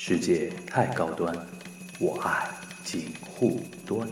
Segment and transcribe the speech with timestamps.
[0.00, 1.34] 世界太高端，
[1.98, 2.48] 我爱
[2.84, 4.08] 锦护端。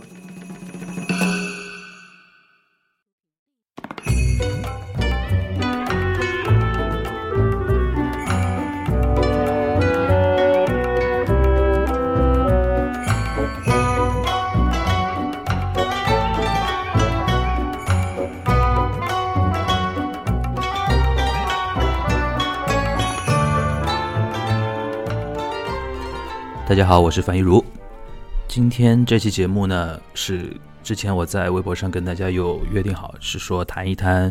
[26.76, 27.64] 大家好，我是樊一茹。
[28.46, 34.30] 今天这期节目呢，是之前我在微博上跟大家有约定好，是说谈一谈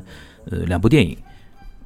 [0.52, 1.18] 呃两部电影。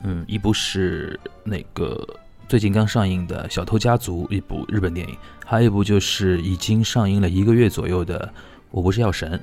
[0.03, 2.05] 嗯，一部是那个
[2.49, 8.19] 最近刚上映的《小偷家族》，一部日本电影；还有一部就是已经上映了一个月左右的
[8.69, 9.39] 《我不是药神》。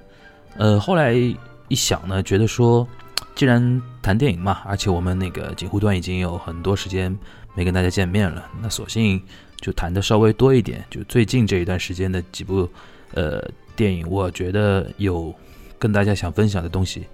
[0.59, 2.87] 呃，后来一想呢，觉得说，
[3.35, 7.17] 既然谈电影嘛，而且我们那个锦湖端已经有很多时间
[7.55, 9.23] 没跟大家见面了，那索性。
[9.61, 12.69] 就谈的稍微多一点，就最近这一段时间的几部，
[13.15, 13.43] 呃，
[13.75, 15.35] 电影，我觉得有
[15.79, 17.05] 跟大家想分享的东西，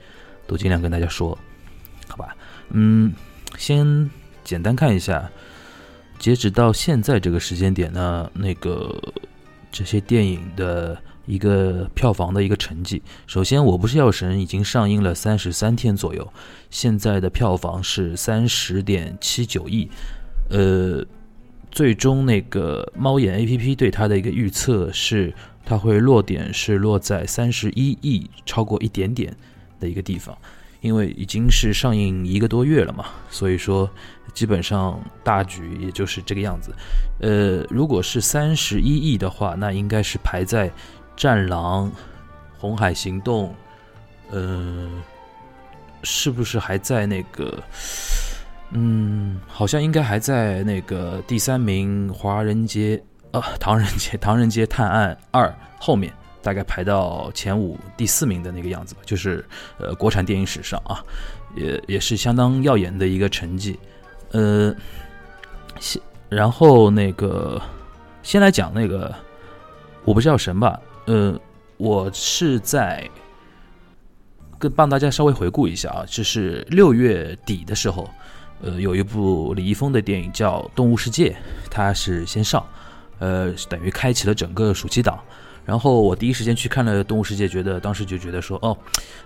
[0.46, 1.38] 都尽量跟大家说，
[2.08, 2.36] 好吧？
[2.70, 3.12] 嗯，
[3.56, 4.10] 先
[4.42, 5.30] 简单看一下，
[6.18, 9.00] 截止到现在这个时间点呢，那个
[9.70, 13.00] 这些电影的一个票房的一个成绩。
[13.26, 16.30] 首先，我不是药神已经上映了三十三天左右，
[16.70, 19.88] 现在的票房是三十点七九亿，
[20.50, 21.06] 呃。
[21.72, 25.32] 最终那个猫眼 A P P 对它的一个预测是，
[25.64, 29.34] 它会落点是落在三十一亿，超过一点点
[29.80, 30.36] 的一个地方，
[30.82, 33.88] 因为已经是上映一个多月了嘛，所以说
[34.34, 36.74] 基本上大局也就是这个样子。
[37.22, 40.68] 呃，如果是三十一亿的话，那应该是排在
[41.16, 41.86] 《战狼》
[42.58, 43.48] 《红海行动》，
[44.30, 45.02] 嗯，
[46.02, 47.62] 是不是还在那个？
[48.74, 52.96] 嗯，好像应该还在那个第三名《华人街》
[53.32, 55.46] 呃，《唐人街》《唐人街探案二》
[55.78, 56.10] 后面，
[56.40, 59.02] 大概排到前五第四名的那个样子吧。
[59.04, 59.44] 就是
[59.76, 61.04] 呃，国产电影史上啊，
[61.54, 63.78] 也也是相当耀眼的一个成绩。
[64.30, 64.74] 呃，
[65.78, 66.00] 先
[66.30, 67.60] 然后那个
[68.22, 69.14] 先来讲那个，
[70.04, 70.80] 我不是叫神吧？
[71.04, 71.38] 呃，
[71.76, 73.06] 我是在
[74.58, 78.08] 跟帮大家稍微回顾一下啊，就是六月底的时候。
[78.62, 81.30] 呃，有一部李易峰的电影叫《动物世界》，
[81.68, 82.64] 它是先上，
[83.18, 85.18] 呃，等于开启了整个暑期档。
[85.64, 88.76] 然后我第一时间去看了《动物世界》，觉得当时就觉得说，哦，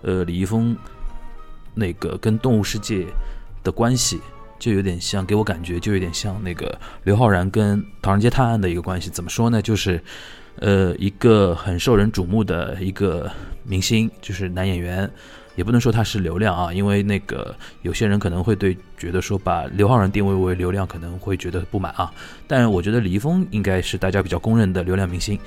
[0.02, 0.76] 呃，李易峰
[1.74, 3.04] 那个跟《动物世界》
[3.62, 4.20] 的关系
[4.58, 9.10] 就有点像，给我感觉就有点像那个刘昊然跟《唐人街探案》的一个关系。
[9.10, 9.60] 怎么说呢？
[9.60, 10.02] 就是
[10.60, 13.30] 呃，一个很受人瞩目的一个
[13.64, 15.10] 明星，就是男演员。
[15.56, 22.12] 也不能说他是流量啊，因为那个有些人可能会对觉得说把刘昊然定位为流量可能会觉得不满啊。
[22.46, 25.38] 但我觉得李易峰应该是大家比较公认的流量明星，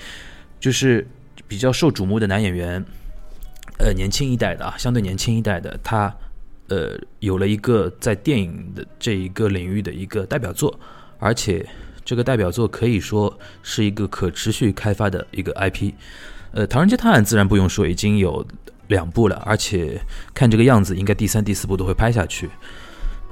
[0.60, 1.08] 就是
[1.48, 2.84] 比较受瞩目的男演员，
[3.78, 6.14] 呃，年轻一代的啊，相对年轻一代的他，
[6.70, 10.78] 呃，有了一个在电影的这一个领域的一个代表作，
[11.20, 11.64] 而且
[12.04, 13.32] 这个代表作可以说
[13.62, 15.94] 是一个可持续开发的一个 IP。
[16.52, 18.44] 呃，《唐人街探案》自然不用说，已经有。
[18.90, 20.00] 两部了，而且
[20.34, 22.50] 看这个样子，应该第三、第四部都会拍下去。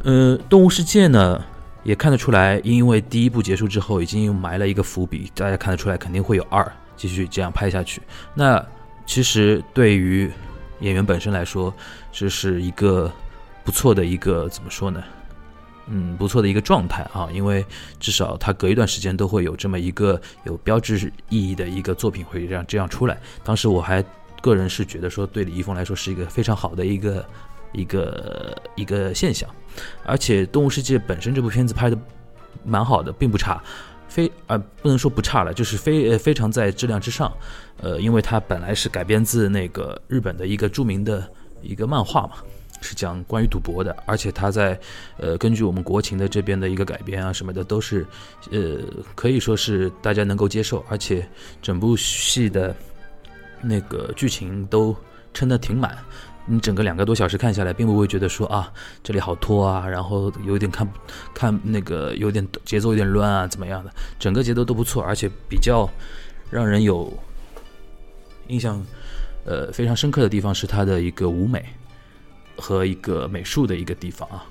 [0.04, 1.44] 呃，动物世界呢，
[1.84, 8.02] 也看得出来，因为第一部结束之后，已经埋了一个伏笔，大家看得出来，肯定会有二，继续这样拍下去。
[8.36, 8.64] 那
[9.08, 10.32] 其实对于
[10.82, 11.74] 演员本身来说，
[12.12, 13.12] 这是一个
[13.64, 15.04] 不错的一个怎么说呢？
[15.88, 17.66] 嗯，不错的一个状态啊，因为
[18.00, 23.18] 至少他隔一段时间都会有这么一个有标志意义的一个作品会这样这样出来。
[23.44, 24.06] 当时我还。
[24.42, 27.26] 个人是觉得说，对李易峰来说是一个非常好的一个
[27.74, 29.50] 一个一个现象，
[30.06, 31.98] 而且《动物世界》本身这部片子拍的
[32.64, 33.62] 蛮好的，并不差，
[34.08, 37.32] 非呃不能说不差了，就是非呃非常在质量之上，
[37.82, 41.30] 呃，因为它本来是改编自那个日本的一个著名的
[41.62, 42.36] 一个漫画嘛，
[42.80, 44.80] 是讲关于赌博的，而且它在
[45.18, 48.06] 呃根据我们国情的这边的一个改编啊什么的，都是
[48.52, 48.78] 呃
[49.16, 51.28] 可以说是大家能够接受，而且
[51.62, 52.76] 整部戏的。
[53.62, 54.96] 那个剧情都
[55.34, 55.98] 撑得挺满，
[56.46, 58.72] 你整个两个多小时看下来，并不会觉得说啊
[59.04, 60.88] 这里好拖啊，然后有点看
[61.34, 65.90] 看那个有点节奏有点乱啊怎么样的，整个节奏都不错，而且比较
[66.50, 67.12] 让人有
[68.48, 68.84] 印象，
[69.46, 71.66] 呃非常深刻的地方是它的一个舞美
[72.56, 74.46] 和一个美术的一个地方啊，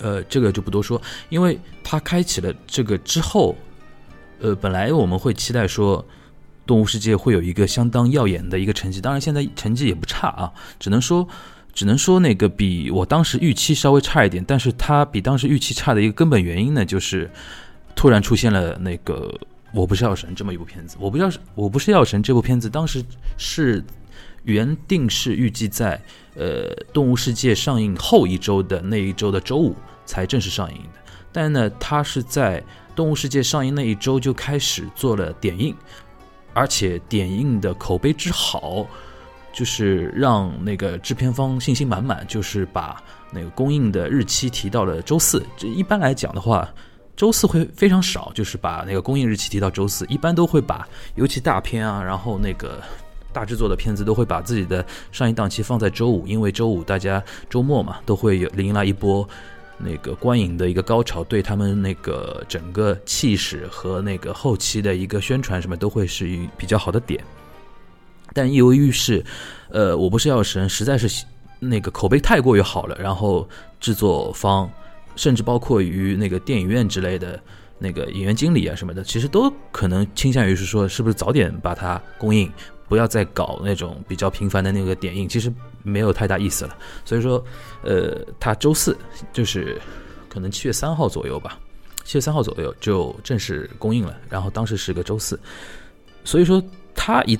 [0.00, 3.54] 呃这个就不多说，因为它开启了这个之后，
[4.40, 6.04] 呃本来我们会期待说。
[6.70, 11.26] 动物世界会有一个相当耀眼的一个成绩，当然现在成绩也不差啊，只能说，
[11.72, 17.28] 只能说那个比我当时预期稍微差一点，但是它比当时预期差的一个根本原因呢，就是
[17.96, 19.36] 突然出现了那个
[19.74, 20.96] 《我不是药神》这么一部片子。
[21.00, 23.04] 我不要是我不是药神这部片子，当时
[23.36, 23.84] 是
[24.44, 26.00] 原定是预计在
[26.36, 29.74] 呃《动物世界》上映后一周的那一周的周五
[30.06, 31.00] 才正式上映的，
[31.32, 32.60] 但呢，它是在
[32.94, 35.74] 《动物世界》上映那一周就开始做了点映，
[36.52, 38.86] 而且点映的口碑之好。
[39.52, 43.02] 就是让那个制片方信心满满，就是把
[43.32, 45.44] 那个公映的日期提到了周四。
[45.56, 46.72] 这一般来讲的话，
[47.16, 50.06] 周四会非常少，就是把那个公映日期提到周四。
[50.06, 50.86] 一般都会把，
[51.16, 52.80] 尤其大片啊，然后那个
[53.32, 59.28] 大制作的片子都会把自己的上映档期放在周五，因为周五大家周末嘛，都会有迎来一波
[59.82, 67.22] 那个观影的一个高潮，对他们那个整个气势和那个后期的一个宣传什么都会是一比较好的点。
[68.32, 69.24] 但由于是，
[69.70, 71.24] 呃，我不是药神，实在是
[71.58, 73.48] 那个口碑太过于好了，然后
[73.80, 74.70] 制作方，
[75.16, 77.40] 甚至包括于那个电影院之类的
[77.78, 82.50] 那个演员经理啊什么的，其实都可能倾向于是说，是不是早点把它公映，
[82.88, 86.76] 不要再搞那种比较频繁的那个点映，其实没有太大意思了。
[87.04, 87.44] 所以说，
[87.82, 88.96] 呃，他周四
[89.32, 89.80] 就是
[90.28, 91.58] 可能七月三号左右吧，
[92.04, 95.38] 七月三号左右就正式公映了，然后当时是个周四，
[96.24, 96.62] 所以说
[96.94, 97.38] 他一。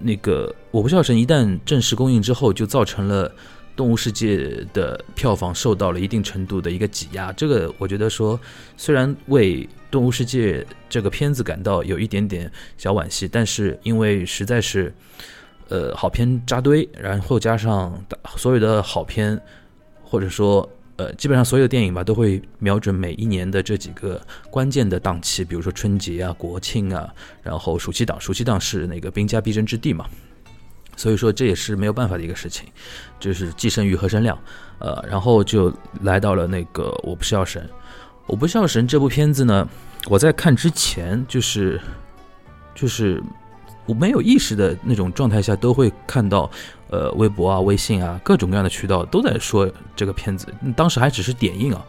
[0.00, 3.28] 那个《我不是药神》一旦正式公映之后，就造成了
[3.74, 4.36] 《动物世界》
[4.72, 7.32] 的票房受到了一定程度的一个挤压。
[7.32, 8.38] 这个我觉得说，
[8.76, 14.94] 虽然为《动物世界》这个片子感到有一点点小惋惜，但是因为实在是，
[15.68, 18.02] 呃，好片扎堆，然后加上
[18.36, 19.40] 所有的好片，
[20.02, 20.68] 或者说。
[21.00, 24.20] 呃，基本上所有的电影吧，都会瞄准每一年的这几个
[24.50, 27.08] 关键的档期，比如说春节啊、国庆啊，
[27.40, 28.20] 然后暑期档。
[28.20, 30.06] 暑期档是那个兵家必争之地嘛，
[30.96, 32.66] 所以说这也是没有办法的一个事情，
[33.20, 34.36] 就是既生瑜何生亮。
[34.80, 35.72] 呃，然后就
[36.02, 37.62] 来到了那个《我不是药神》。
[38.26, 39.68] 《我不是药神》这部片子呢，
[40.08, 41.80] 我在看之前就是
[42.74, 43.22] 就是
[43.88, 46.48] 我没有意识的那种状态下，都会看到。
[46.90, 50.48] 呃，微博啊、微信啊，各种各样的渠道都在说这个片子。
[50.74, 51.84] 当时还只是点映啊，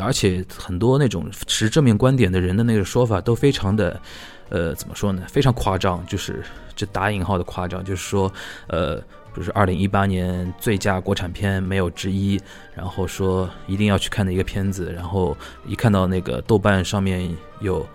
[0.00, 4.00] 而且很多那种持正面观点的人的那个说法都非常的，
[4.48, 5.22] 呃，怎么说呢？
[5.28, 6.42] 非常夸张，就是
[6.74, 8.32] 这打引号的夸张，就是说，
[8.68, 8.98] 呃，
[9.36, 12.40] 就是二零一八年最佳国产片没有之一，
[12.74, 15.36] 然后说一定要去看的一个片子，然后
[15.66, 17.30] 一看到那个豆瓣上面
[17.60, 17.86] 有。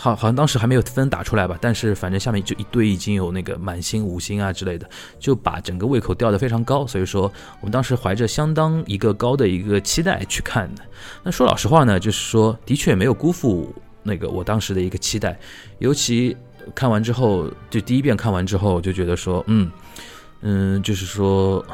[0.00, 6.86] 好，好像当时还没有分打出来吧，但是反正下面就一堆已经有那个满星、五星啊之类的，就把整个胃口吊得非常高。
[6.86, 7.22] 所以说，
[7.60, 10.84] 我们当时怀着相当一个高的一个期待去看的。
[11.24, 13.74] 那说老实话呢，就是说的确没有辜负
[14.04, 15.36] 那个我当时的一个期待，
[15.80, 16.36] 尤其
[16.76, 19.68] 看完之后，就第一遍看完之后就觉得说，嗯
[20.42, 21.66] 嗯，就是说。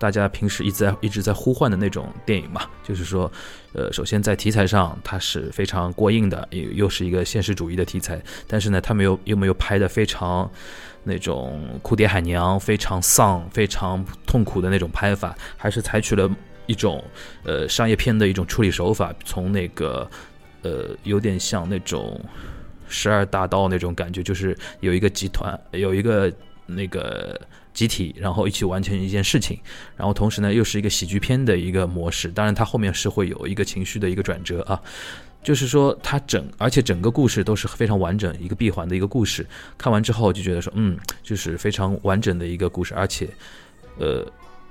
[0.00, 3.28] 大家平时一直在一直在呼唤的那种电影嘛，就是说，
[3.78, 10.50] 呃，首先在题材上它是非常过硬的，又又是一个现实主义的题材，但是呢，它没有又没有拍的非常
[11.04, 16.28] 那种哭爹喊娘、非常丧、非常痛苦的那种拍法，还是采取了
[16.66, 17.04] 一种
[17.44, 20.10] 呃商业片的一种处理手法，从那个
[20.62, 22.20] 呃有点像那种
[22.88, 26.32] 十二大刀那种感觉，就是有一个集团有一个
[26.66, 27.40] 那个。
[27.78, 29.56] 集体，然后一起完成一件事情，
[29.96, 32.26] 然后同时呢，又是一个喜剧片的一个模式。
[32.28, 34.82] 当然，它后面是会有一个情绪的一个转折啊，
[35.44, 39.46] 就是说它整，而且整个故事都是非常完整，一个闭环的一个故事。
[39.76, 43.28] 看完之后就觉得说，嗯，就是非常完整的一个故事，而且，
[44.00, 44.26] 呃。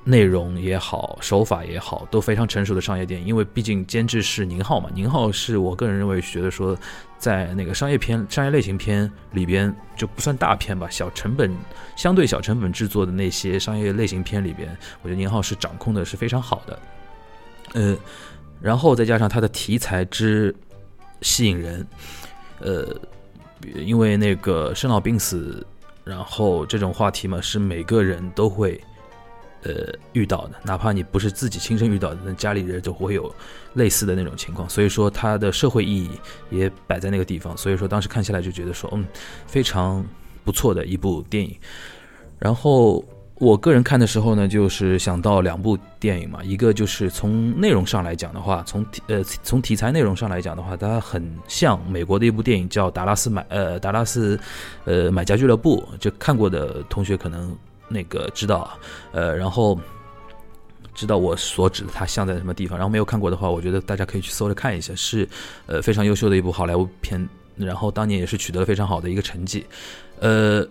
[0.07, 3.27] 内容也好，手法也好，都非常成熟的商业电影。
[3.27, 6.77] 因为毕竟监制是宁浩嘛，宁浩是我个人认为觉得说，
[7.17, 11.53] 在那个商业片、商业类型片里边就不算大片吧，小成本、
[11.97, 14.69] 相对小成本制作的那些商业类型片里边，
[15.01, 16.79] 我觉得宁浩是掌控的是非常好的。
[17.73, 17.97] 呃，
[18.61, 20.55] 然后再加上他的题材之
[21.21, 21.85] 吸引人，
[22.59, 22.95] 呃，
[23.75, 25.67] 因为那个生老病死，
[26.05, 28.81] 然后这种话题嘛，是每个人都会。
[29.63, 33.33] 呃，遇到的，哪怕你不是自己亲身遇到的，那家里人都会有
[33.73, 36.11] 类似的那种情况，所以说它的社会意义
[36.51, 39.03] 也摆在那个地方，所以说当时看下来就觉得说，嗯，
[39.47, 40.05] 非常
[40.45, 41.53] 不错的一部电影。
[42.37, 43.03] 然后
[43.39, 54.39] 我个人看的时候呢，就是想到两部电影嘛，一个就是从内容上来讲的话，从呃从题材内容上来讲的话，它很像美国的一部电影叫《达拉斯买呃达拉斯
[54.85, 57.57] 呃买家俱乐部》，就看过的同学可能。
[57.87, 58.77] 那个知道，
[59.11, 59.79] 呃，然后
[60.93, 62.77] 知道我所指的它像在什么地方。
[62.77, 65.27] 然后没有看过的话，我觉得大家可以去搜着看一下，是
[65.65, 67.27] 呃非常优秀的一部好莱坞片。
[67.55, 69.65] 然后当年也是取得了非常好的一个成绩。
[70.19, 70.63] 呃，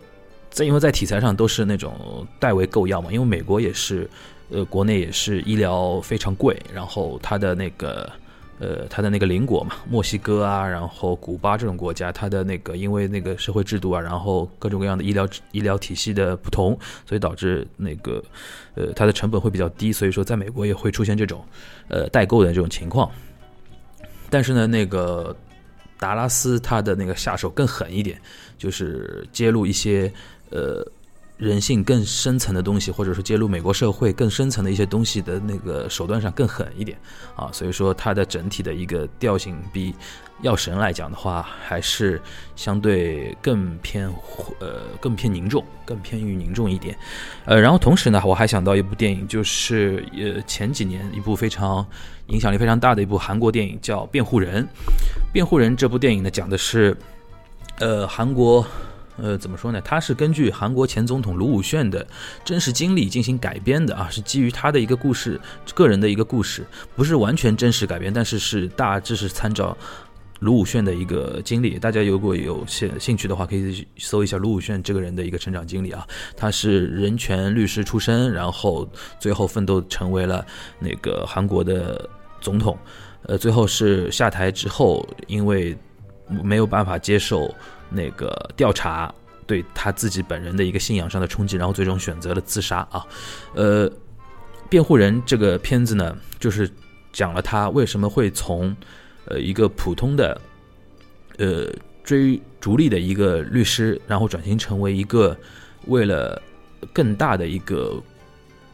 [0.51, 4.09] 在因为在题材上都是那种代为购药嘛，因为美国也是，
[4.51, 8.09] 呃，国内也是医疗非常贵，然后它的那个
[8.59, 18.23] 呃，它的那个邻国嘛，墨西哥啊，然后古巴这种国家，它的那个因为那个社会制度啊，然后各种各样的医疗医疗体系的不同，所以导致那个
[18.75, 21.45] 呃它的成本会比较低，所以说在美国也会出现这种
[21.89, 23.11] 呃代购的这种情况。
[24.31, 25.37] 但是呢，那个
[25.99, 28.21] 达拉斯它的那个下手更狠一点，
[28.57, 30.13] 就是揭露一些
[30.51, 30.87] 呃。
[31.37, 36.99] 人性更深层的东西，或者说揭露美国社会更深层的一些东西的那个手段上更狠一点
[37.35, 39.93] 啊，所以说它的整体的一个调性比
[40.41, 42.21] 《药神》来讲的话，还是
[42.55, 44.09] 相对更偏
[44.61, 46.97] 呃更偏凝重，更偏于凝重一点。
[47.45, 51.87] 呃，然后同时呢，我还想到一部电影，就是呃前几年一部非常
[52.29, 54.63] 影响力非常大的一部韩国电影，叫《辩护人》。
[55.35, 56.97] 《辩护人》这部电影呢，讲的是
[57.79, 58.67] 呃韩国。
[59.19, 59.81] 呃，怎么说呢？
[59.81, 62.07] 它是根据韩国前总统卢武铉的
[62.45, 65.41] 真实经历进行改编的啊，是基于他的一个故事，
[65.75, 69.75] 个人的一个故事，不是完全真实改编，但是是大致是参照
[70.41, 71.79] 卢武铉的一个经历。
[71.79, 76.07] 大家如果有兴兴趣的话，可以搜一下卢武铉这个人的一个成长经历啊。
[76.37, 78.87] 他是人权律师出身，然后
[79.19, 80.45] 最后奋斗成为了
[80.79, 82.07] 那个韩国的
[82.39, 82.77] 总统。
[83.23, 85.75] 呃，最后是下台之后，因为
[86.43, 87.51] 没有办法接受。
[87.91, 89.13] 那个调查
[89.47, 93.07] 对他自己本人的一个信仰上的冲击，然后最终选择了自杀啊。
[93.55, 93.91] 呃，
[94.69, 96.71] 辩护人这个片子呢，就是
[97.13, 98.77] 讲了他为什么会从
[99.27, 100.41] 呃一个普通的
[101.39, 105.37] 呃追逐利的一个律师，然后转型成为一个
[105.87, 106.43] 为了
[106.93, 108.03] 更大的一个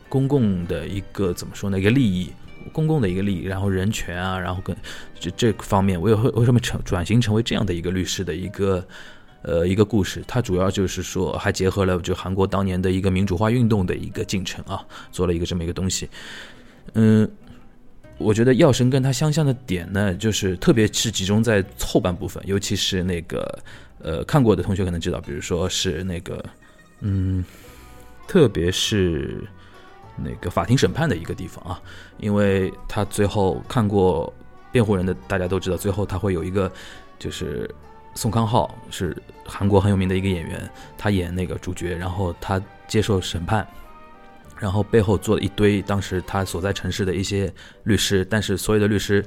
[0.09, 2.33] 公共的一个怎么说呢一个利益，
[2.73, 4.77] 公共的一个利益，然后人权啊，然后跟。
[5.19, 8.85] 这这方面，我也会为什么成转型成为这样的一个律师的一个
[9.43, 10.21] 呃一个故事？
[10.27, 16.09] 它主要就是说，还结合了就韩国当年的一个民主化运动的一个进程啊，做了一个这么一个东西。
[16.95, 17.31] 嗯，
[18.19, 23.59] 我觉得药神跟它相像的点呢，就是特别是集中在后半部分，尤其是那个
[24.01, 26.45] 呃看过的同学可能知道，比如说是那个
[26.99, 27.45] 嗯，
[28.27, 29.45] 特别是
[30.17, 31.81] 那个法庭审判的一个地方啊，
[32.19, 34.33] 因为他最后看过。
[34.73, 36.73] 辩护人的大家都知道，最后他会有一个，
[37.19, 37.71] 就是
[38.15, 39.15] 宋康昊是
[39.45, 40.67] 韩国很有名的一个演员，
[40.97, 43.69] 他演那个主角，然后他接受审判，
[44.59, 47.53] 然后背后坐了一堆当时他所在城市的一些
[47.85, 49.23] 律师，但是所有的律师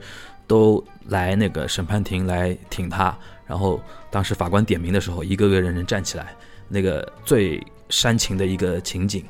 [0.48, 3.16] 都来那个审判庭来挺他，
[3.46, 6.36] 然后当时法官点名的时候，一个个人人站起来，
[6.68, 9.24] 那个最煽情的一个情景。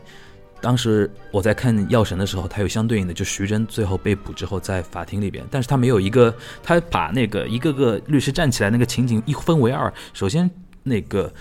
[0.65, 9.93] 当时我在看《药神》的时候，他有相对应的，就徐峥最后被捕之后在法庭里边，但是他没有一个，他把那个一个个律师站起来那个情景一分为二。
[10.12, 10.50] 首先，
[10.81, 11.31] 那个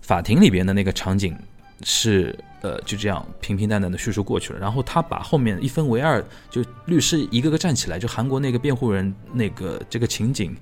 [0.00, 1.36] 法庭里边的那个场景
[1.82, 10.56] 是呃就这样平平淡淡的叙述过去了，然后他把后面一分为二，就律师一个个站起来，就韩国那个辩护人那个这个情景，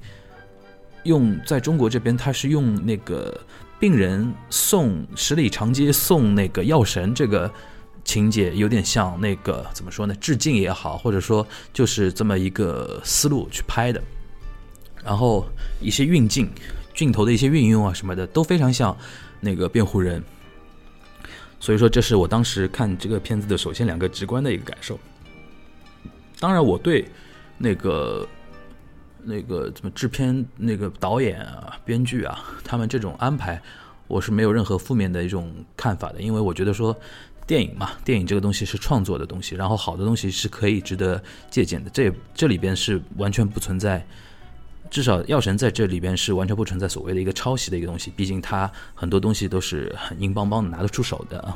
[1.03, 3.39] 用在中国这边他是用那个
[3.79, 7.53] 病人送十里长街送那个药神这个。
[8.11, 10.13] 情节有点像那个怎么说呢？
[10.21, 14.03] 致敬也好，或者说就是这么一个思路去拍的，
[15.05, 15.47] 然后
[15.81, 16.51] 一些运镜、
[16.93, 18.97] 镜头的一些运用啊什么的都非常像
[19.39, 20.21] 那个辩护人，
[21.61, 24.99] 所以说这是我当时看这个片子的首先两个直观的一个感受。
[26.41, 27.09] 当然，我对
[27.59, 28.27] 那个
[29.23, 33.63] 那个怎么制片、那个导演啊、编剧啊，他们这种安排，
[34.09, 36.93] 我是没有任何负面的一种看法的，因为我觉得说。
[37.51, 41.91] 电影嘛，电影这个东西是创作的东西，然后好的东西是可以值得借鉴的。
[41.91, 44.07] 这这里边是完全不存在，
[44.89, 48.13] 至少《药神》在这里边是完全不存在所谓的一个抄袭的一个东西。
[48.15, 51.53] 毕竟它很多东西都是很硬邦邦的拿得出手的啊。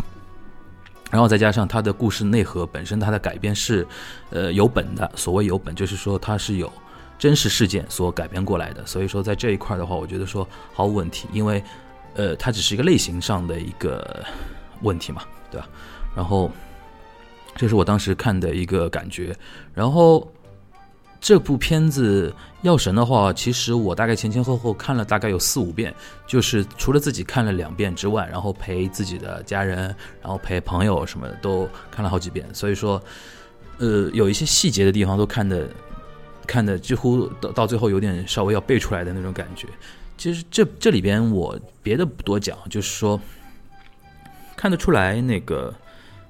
[1.12, 3.86] 然后再加上它的故事内核本身，它的改编是
[4.30, 5.08] 呃有本的。
[5.14, 6.72] 所谓有本，就是说它是有
[7.20, 8.84] 真实事件所改编过来的。
[8.84, 11.62] 所以说在这一块的话，我觉得说毫无问题，因为
[12.14, 14.24] 呃它只是一个类型上的一个
[14.82, 15.22] 问题嘛。
[15.54, 15.68] 对吧？
[16.16, 16.50] 然后，
[17.54, 19.34] 这是我当时看的一个感觉。
[19.73, 20.28] 然后，
[21.20, 22.28] 这部片子
[22.62, 25.94] 《药神》的话，其实我大概前前后后看了大概有四五遍，
[26.26, 32.44] 就是除了自己看了两遍之外，然后陪自己的家人，然后陪朋友什么的都看了好几遍。
[32.52, 33.00] 所以说，
[33.78, 35.68] 呃，有一些细节的地方都看的
[36.46, 39.68] 看的几乎到到最后有点稍微要背出来的那种感觉。
[40.16, 43.20] 其实这这里边我别的不多讲，就是说。
[44.64, 45.75] 看得出来，那个，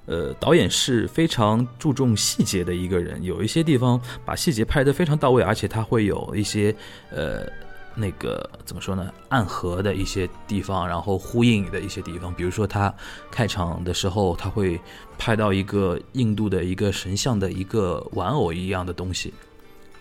[0.06, 3.22] 呃，导演是非常注重细节的一个人。
[3.22, 6.74] 有一些地方把细节拍得非常到位，而且他会有一些，
[7.12, 7.46] 呃，
[7.94, 12.34] 那个怎么说呢，暗合的一些地方，然后呼应的一些地方。
[12.34, 12.92] 比如说他
[13.30, 14.80] 开场的时候，他会
[15.16, 19.32] 拍到一个印度的一个神像的一个玩偶一样的东西，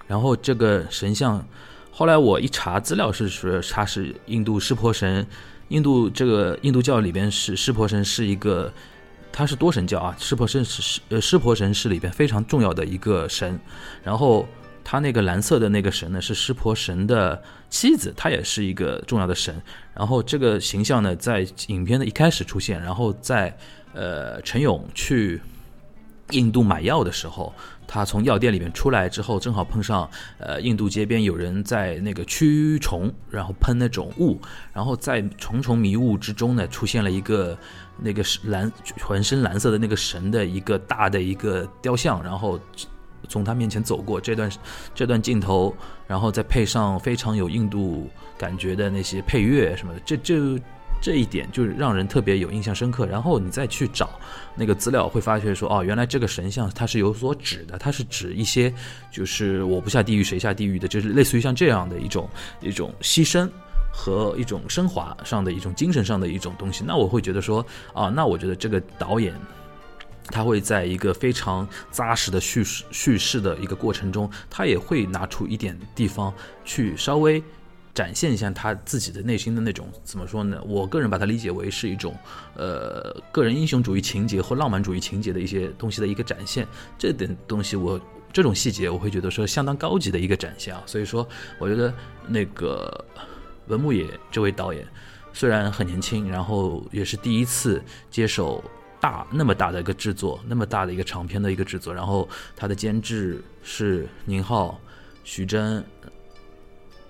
[0.07, 1.47] 然后这个神像，
[1.91, 5.23] 后来我一查资料是说他是印度湿婆神，
[5.69, 8.71] 印度这个印度教里边是湿婆神是一个，
[9.31, 13.59] 他是多神教啊，湿婆神是湿呃湿婆神是里边非常重要的一个神，
[14.03, 14.47] 然后
[14.83, 19.59] 他那个蓝色的那个神呢是湿婆神的妻子，她也是一个重要的神，
[19.95, 23.57] 然后这个形象呢在影片的一开始出现，然后在
[23.93, 25.41] 呃陈勇去
[26.31, 27.53] 印度买药的时候。
[27.87, 34.39] 他从药店里面出来之后，正好碰上，呃，印度街边有人在那个驱虫，然后喷那种雾，
[34.73, 37.57] 然后在重重迷雾之中呢，出现了一个
[37.99, 38.71] 那个蓝
[39.01, 42.59] 浑身蓝色的那个神的一个大的一个雕像，然后
[43.27, 44.19] 从他面前走过。
[44.19, 44.51] 这段
[44.95, 45.75] 这段镜头，
[46.07, 50.61] 然后再配上非常有印度感觉的那些配乐什么的，这这。
[51.03, 53.05] 这一点就是让人特别有印象深刻。
[53.05, 54.09] 然后你再去找
[54.55, 58.73] 那个资料，会发现说，哦，原来这个神像它是有所指的，它是指一些
[59.11, 62.29] 就是我不下地狱谁下地狱的，就是类似于像这样的一种
[62.61, 63.49] 一种牺牲
[63.91, 66.85] 和一种升华上的一种精神上的一种东西。
[66.87, 69.33] 那我会觉得说，啊，那我觉得这个导演
[70.27, 76.33] 他会在一个非常扎实的叙事叙事的一个过程中，他也会拿出一点地方
[76.63, 77.43] 去稍微。
[77.93, 80.59] 展现一下他自己的内心的那种怎么说呢？
[80.65, 82.15] 我个人把它理解为是一种，
[82.55, 86.67] 呃，个人英雄主义情节或浪漫主义情节的一些东西的一个展现。
[86.97, 90.81] 这点东西，我这种细节，我会觉得说相当高级的一个展现啊。
[90.87, 91.27] 所以说，
[91.59, 91.93] 我觉得
[92.27, 93.05] 那个
[93.67, 94.87] 文牧野这位导演
[95.31, 98.63] 虽然很年轻，然后也是第一次接手
[98.99, 104.79] 大那么大的一个制作，那么大的一个长篇的一个制作，然后他的监制是宁浩、
[105.23, 105.83] 徐峥。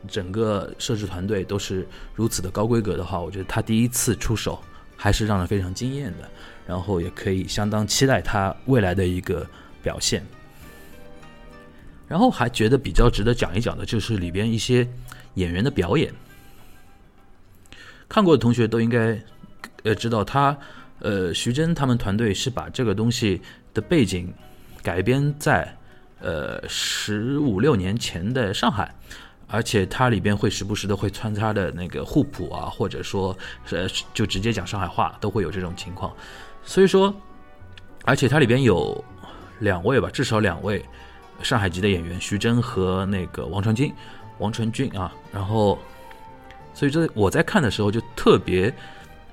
[0.08, 4.62] 整个摄制团队都是如此的高规格的话，我觉得他第一次出手
[4.98, 6.30] 还是让人非常惊艳的，
[6.68, 9.48] 然后也可以相当期待他未来的一个
[9.82, 10.26] 表现。
[12.08, 14.88] 然后还觉得比较值得讲一讲的就是里边一些
[15.36, 16.14] 演员的表演，
[18.08, 19.20] 看过的同学都应该
[19.84, 20.56] 呃知道，他
[21.00, 23.42] 呃徐峥他们团队是把这个东西
[23.74, 24.32] 的背景
[24.84, 25.76] 改编在
[26.20, 28.94] 呃十五六年前的上海。
[29.48, 33.38] 而且它里边会时不时的会穿插的那个互补啊，或者说，
[33.70, 36.12] 呃，就直接讲上海话，都会有这种情况。
[36.64, 37.14] 所以说，
[38.04, 39.04] 而且它里边有
[39.60, 40.84] 两位吧，至少两位
[41.42, 43.94] 上海籍的演员，徐峥和那个王传君，
[44.40, 45.14] 王传君啊。
[45.32, 45.78] 然后，
[46.74, 48.74] 所以这我在看的时候就特别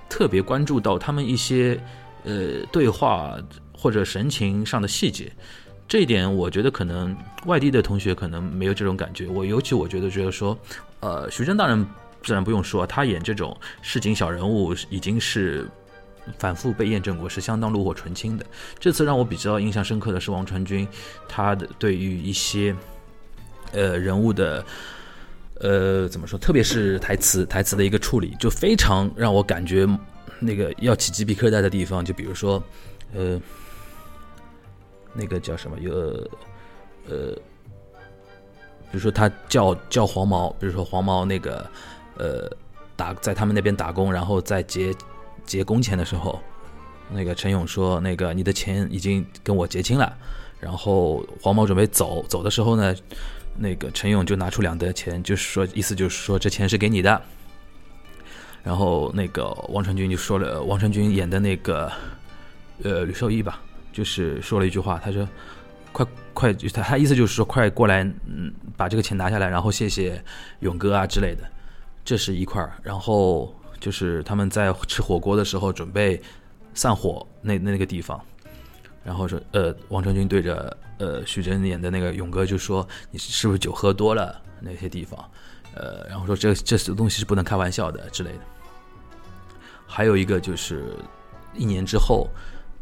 [0.08, 1.80] 特别关注到他们一些
[2.24, 3.36] 呃对话
[3.72, 5.32] 或者神情上的细节。
[5.90, 9.26] 这一点我觉得可能外地的同学可能没有这种感觉。
[9.26, 10.56] 我尤其我觉得觉得说，
[11.00, 11.84] 呃，徐峥当然
[12.22, 15.66] 自然不用说，他演这种市井小人物已经是
[16.38, 18.46] 反复被验证过，是相当炉火纯青的。
[18.78, 20.86] 这次让我比较印象深刻的是王传君，
[21.26, 22.72] 他的对于一些
[23.72, 24.64] 呃人物的
[25.58, 29.88] 呃怎么说，特别是台词台词的一个处理，就非常让我感觉
[30.38, 32.04] 那个要起鸡皮疙瘩的地方。
[32.04, 32.62] 就比如说，
[33.12, 33.40] 呃。
[35.12, 35.78] 那个叫什么？
[35.80, 35.92] 有，
[37.08, 37.34] 呃，
[38.90, 41.66] 比如说他叫叫黄毛，比如说黄毛那个，
[42.16, 42.50] 呃，
[42.96, 44.94] 打在他们那边打工，然后在结
[45.44, 46.40] 结工钱的时候，
[47.10, 50.16] 那个陈勇说：“那个你的钱已经跟我结清了。”
[50.60, 52.94] 然后黄毛准备走走的时候呢，
[53.56, 57.22] 那个陈勇就拿出两沓钱，就是说意思就是说这钱是给你的。
[58.62, 61.90] 然后那个王传君就说了，王传君演的那个，
[62.82, 63.62] 呃，吕受益吧。
[64.00, 65.28] 就是说了一句话，他说
[65.92, 70.24] ：“快快，他他意思就是说，快过来，嗯，把这个钱拿下来，然后谢谢
[70.60, 71.46] 勇哥啊之类的。”
[72.02, 72.72] 这是一块儿。
[72.82, 76.18] 然后就是他们在吃火锅的时候准备
[76.72, 78.18] 散伙那那个地方，
[79.04, 84.40] 然后说：“呃，王传君对着呃徐峥演的那个勇哥就说，你是不是酒喝多了？
[84.60, 85.22] 那些地方，
[85.74, 88.40] 呃，然后说这这些东西是不能开玩笑的之类的。”
[89.86, 90.86] 还有一个就是
[91.54, 92.26] 一年之后。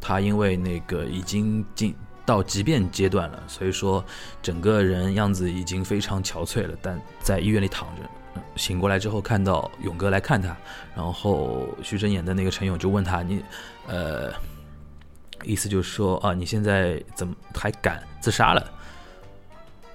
[0.01, 4.05] 他因为那个已经进到急变阶段了，所以说
[4.43, 6.77] 整个人样子已经非常憔悴了。
[6.83, 10.57] 但在医院里躺着，醒过来之后看到勇哥来看他，
[10.95, 13.43] 然后徐峥演的那个陈勇就问他：“你，
[13.87, 14.33] 呃，
[15.45, 18.73] 意思就是说啊，你现在怎么还敢自杀了？”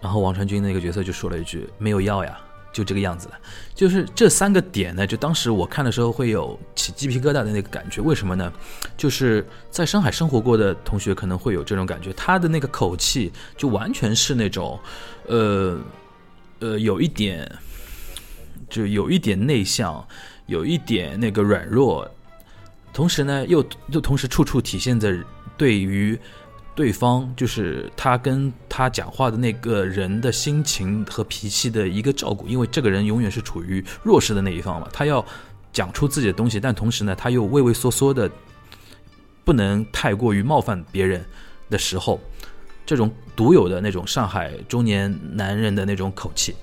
[0.01, 2.39] 然后王传君那个角色就说了一句：“没有药呀。”
[2.73, 3.39] 就这个样子了，
[3.75, 8.01] 就是这三个点呢，就当时我看的时候会有起鸡皮疙瘩的那个感觉。
[8.01, 8.51] 为什么呢？
[8.97, 14.79] 就是在上海生活过的同学可能会有这种感觉，他的那个口气就完全是那种，
[15.27, 15.79] 呃，
[16.59, 17.49] 呃，有一点，
[18.67, 20.05] 就有一点内向，
[20.47, 22.09] 有一点那个软弱，
[22.91, 25.15] 同时呢，又又同时处处体现着
[25.55, 26.19] 对于
[26.75, 35.23] 对方就是他跟他讲话的那个人的心情和脾气的一个照顾，因为这个人永远是处于弱势的那一方嘛，他要
[35.71, 38.29] 讲出自己的东西，但同时呢，他又畏畏缩缩的，
[39.43, 41.23] 不能太过于冒犯别人
[41.69, 42.19] 的时候，
[42.85, 46.55] 这种独有的那种上海中年男人的那种口气，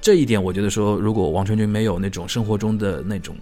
[0.00, 3.34] 这一点我觉得说，如果王传君没有那种生活中的那种。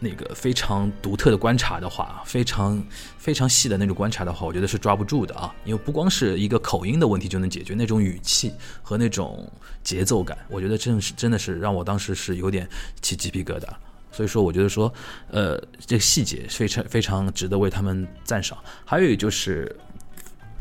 [0.00, 2.80] 那个非常独特的观察的话，非常
[3.18, 5.52] 非常细的那种观察的话，我觉得是抓不住的啊！
[5.64, 9.50] 因为不光是一个口音的问题就能解决，那种语气和那种
[9.82, 12.68] 节奏感，我觉得真是真的是让我当时是有点
[13.02, 13.66] 起鸡皮疙瘩。
[14.12, 14.92] 所以说，我觉得说，
[15.32, 18.56] 呃，这个细节非常非常值得为他们赞赏。
[18.84, 19.74] 还有就是，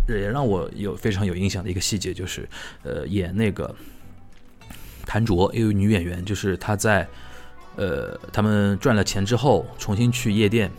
[0.10, 2.50] 也让我有非常有印象的一个细节，就是
[2.82, 3.73] 呃，演那个
[5.06, 7.08] 谭卓，一位女演员，就是她在。
[7.78, 10.70] 呃，他们赚了钱之后，重新去夜店，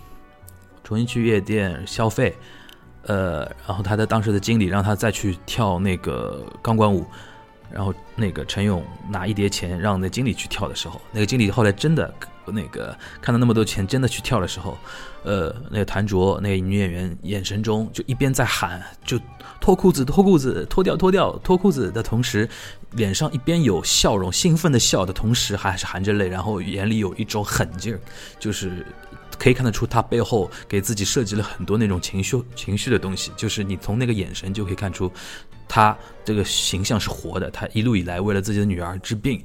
[0.84, 2.36] 重新去夜店消费，
[3.02, 7.06] 呃，然后他的当时的经理让他再去跳那个钢管舞，
[7.70, 12.12] 然后那个陈勇拿一叠钱让那经理去跳的时候，那个经理后来真的
[12.50, 14.76] 那个看到那么多钱真的去跳的时候，
[15.24, 19.18] 呃，那个谭卓那个女演员眼神中就一边在喊就。
[19.60, 22.48] 脱裤子，脱裤子，脱掉，脱掉，脱裤子的同时，
[22.92, 28.00] 脸上一边有笑容，兴奋的笑的同时，还是含着泪，然后眼里有一种狠劲儿，
[28.38, 28.86] 就是
[29.36, 35.12] 可以看得出他背后给自己设计了很多那种情绪情绪的东西，就是你从那个眼神就可以看出，
[35.66, 39.44] 他这个形象是活的，他一路以来为了自己的女儿治病，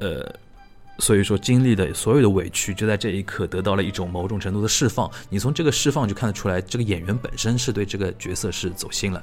[0.00, 0.34] 呃。
[0.98, 5.10] 所以说，经历的所有的委屈，就在这一刻得到了一种某种程度的释放。
[5.28, 9.22] 你从这个释放就看得出来，这个演员本身是对这个角色是走心了。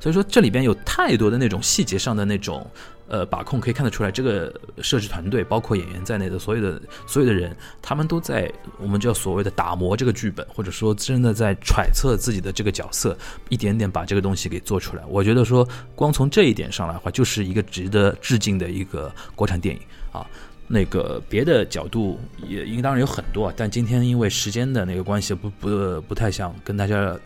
[0.00, 2.66] 所以说，这里边有太多的那种细节上的那种
[3.06, 13.14] 呃把控，可以看得出来，这个摄制团队，包括演员在内的所有的所有的人，他们都在我们叫所谓的打磨这个剧本，或者说真的在揣测自己的这个角色，
[13.50, 15.02] 一点点把这个东西给做出来。
[15.06, 20.26] 我觉得说，光从这一点上来的话，就是一个值得致敬的一个国产电影啊。
[20.72, 27.18] 那个别的角度也应当然有很多，但今天因为时间的那个关系，不不不太想跟大家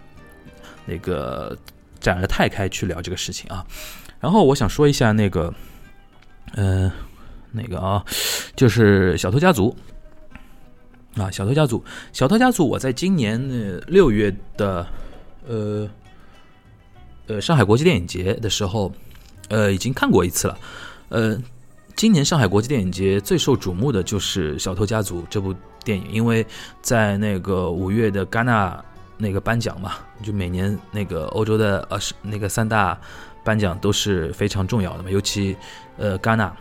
[0.86, 1.54] 那个
[2.00, 3.62] 展得太开去聊这个事情啊。
[4.18, 5.52] 然后我想说一下那个，
[6.54, 6.90] 嗯，
[7.52, 8.02] 那个啊，
[8.56, 9.76] 就是《小偷家族》
[11.22, 11.78] 啊，《小偷家族》，
[12.14, 13.38] 《小偷家族》，我在今年
[13.86, 14.86] 六月的
[15.46, 15.86] 呃
[17.26, 18.90] 呃上海国际电影节的时候，
[19.50, 20.58] 呃已经看过一次了，
[21.10, 21.38] 呃。
[21.96, 25.54] 今年上海国际电影节最受瞩目的就是《小偷家族》这部
[25.84, 26.44] 电影，因为
[26.82, 28.84] 在那个五月的戛纳
[29.16, 32.98] 那个颁奖嘛，就每年那个欧洲的呃是那个三大
[33.44, 35.56] 颁奖都是非常重要的嘛，尤其
[35.96, 36.52] 呃戛纳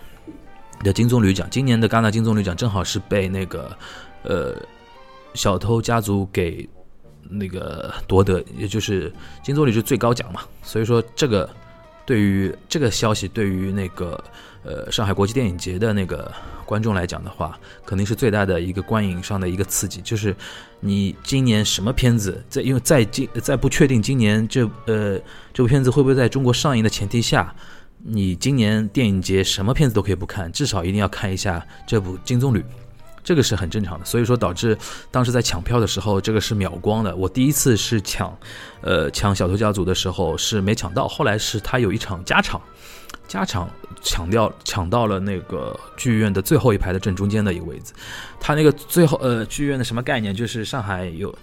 [0.83, 3.75] 的金棕榈奖，今年的戛纳金棕榈奖正好是被那个
[4.21, 4.55] 呃
[5.33, 6.69] 《小偷家族》给
[7.27, 11.49] 那个夺得，也就是金棕榈是最高奖嘛，所以说这个
[12.05, 14.23] 对于这个消息对于那个。
[14.63, 16.31] 呃，上海国际电影节的那个
[16.65, 19.99] 观众来讲的话，肯定是最大的一个观影上的一个刺激。
[20.01, 20.33] 就是
[20.79, 25.19] 你今年什么片子，在因为在今在不确定今年这呃
[25.53, 27.53] 这部片子会不会在中国上映的前提下，
[27.97, 32.59] 你今年电影节什么片子都可以不看，至少一定要看一下这部《金棕榈》，
[33.21, 34.05] 这个是很正常的。
[34.05, 34.77] 所以说导致
[35.11, 37.13] 当时在抢票的时候，这个是秒光的。
[37.15, 38.33] 我第一次是抢，
[38.79, 42.61] 呃抢《小偷家族》的时候是没抢到，后来是他有一场加场。
[43.27, 43.69] 加场
[44.01, 47.93] 抢掉抢到了那个剧院的最后一排的正中间的一个位置，
[48.39, 50.35] 他那个最后呃剧院的什么概念？
[50.35, 51.33] 就是上海有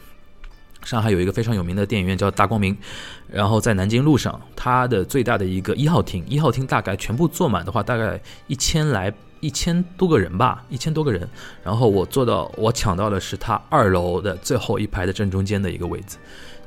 [0.85, 2.77] 上海有一个非常有名的电影院叫大光明，
[3.29, 11.29] 然后在南京路上，它的最大的一个一号厅，一号厅大概全部坐满的话，大概一千来一千多个人吧，一千多个人。
[11.65, 16.19] 然后我坐到我抢到的是他二楼的最后一排的正中间的一个位置，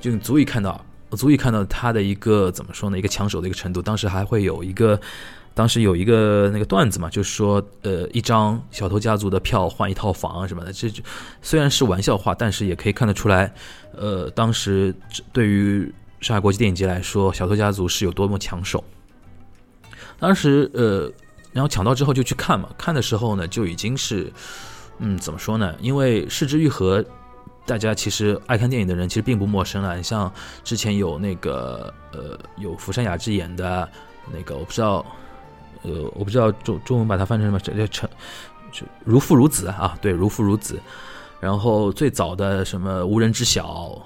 [0.01, 0.83] 就足以看到。
[1.15, 2.97] 足以看到他的一个怎么说呢？
[2.97, 3.81] 一个抢手的一个程度。
[3.81, 4.99] 当时还会有一个，
[5.53, 10.73] 当时有一个那个段子嘛，就是说，呃，一张小偷家族的票换一套房什么的。
[10.73, 10.91] 这
[11.41, 13.53] 虽然是玩笑话，但是也可以看得出来，
[13.95, 14.93] 呃，当时
[15.31, 18.83] 对于上海国际电影节来说，小偷家族是有多么抢手。
[20.19, 21.11] 当时呃，
[21.51, 24.31] 然后抢到之后就去看嘛，看的时候呢，就已经是，
[24.99, 25.75] 嗯，怎么说呢？
[25.79, 27.03] 因为失之愈合。
[27.65, 29.95] 大家其实爱看电影的人其实并不陌生了。
[29.95, 30.29] 你像
[30.65, 33.89] 之前有那个呃，有福山雅治演的
[34.33, 35.05] 那个，我不知道，
[35.83, 38.09] 呃，我不知道中中文把它翻成什么，这叫成
[38.69, 40.77] 就如父如子啊，对，如父如子。
[41.39, 43.97] 然后最早的什么无人知晓，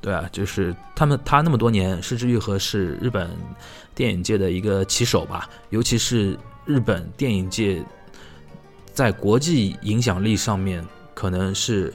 [0.00, 3.30] 对啊，就是他们他那么多年，失之愈合是日本
[3.94, 7.80] 电影界的一个旗手吧，尤其是日本电影界
[8.92, 10.84] 在国际影响力上面
[11.14, 11.94] 可能是。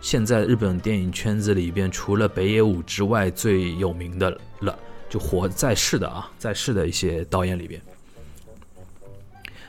[0.00, 4.30] 现在日本电影圈子里边除了北野武之外最有名的
[4.60, 7.82] 了，就活在世的啊，在世的一些导演里边，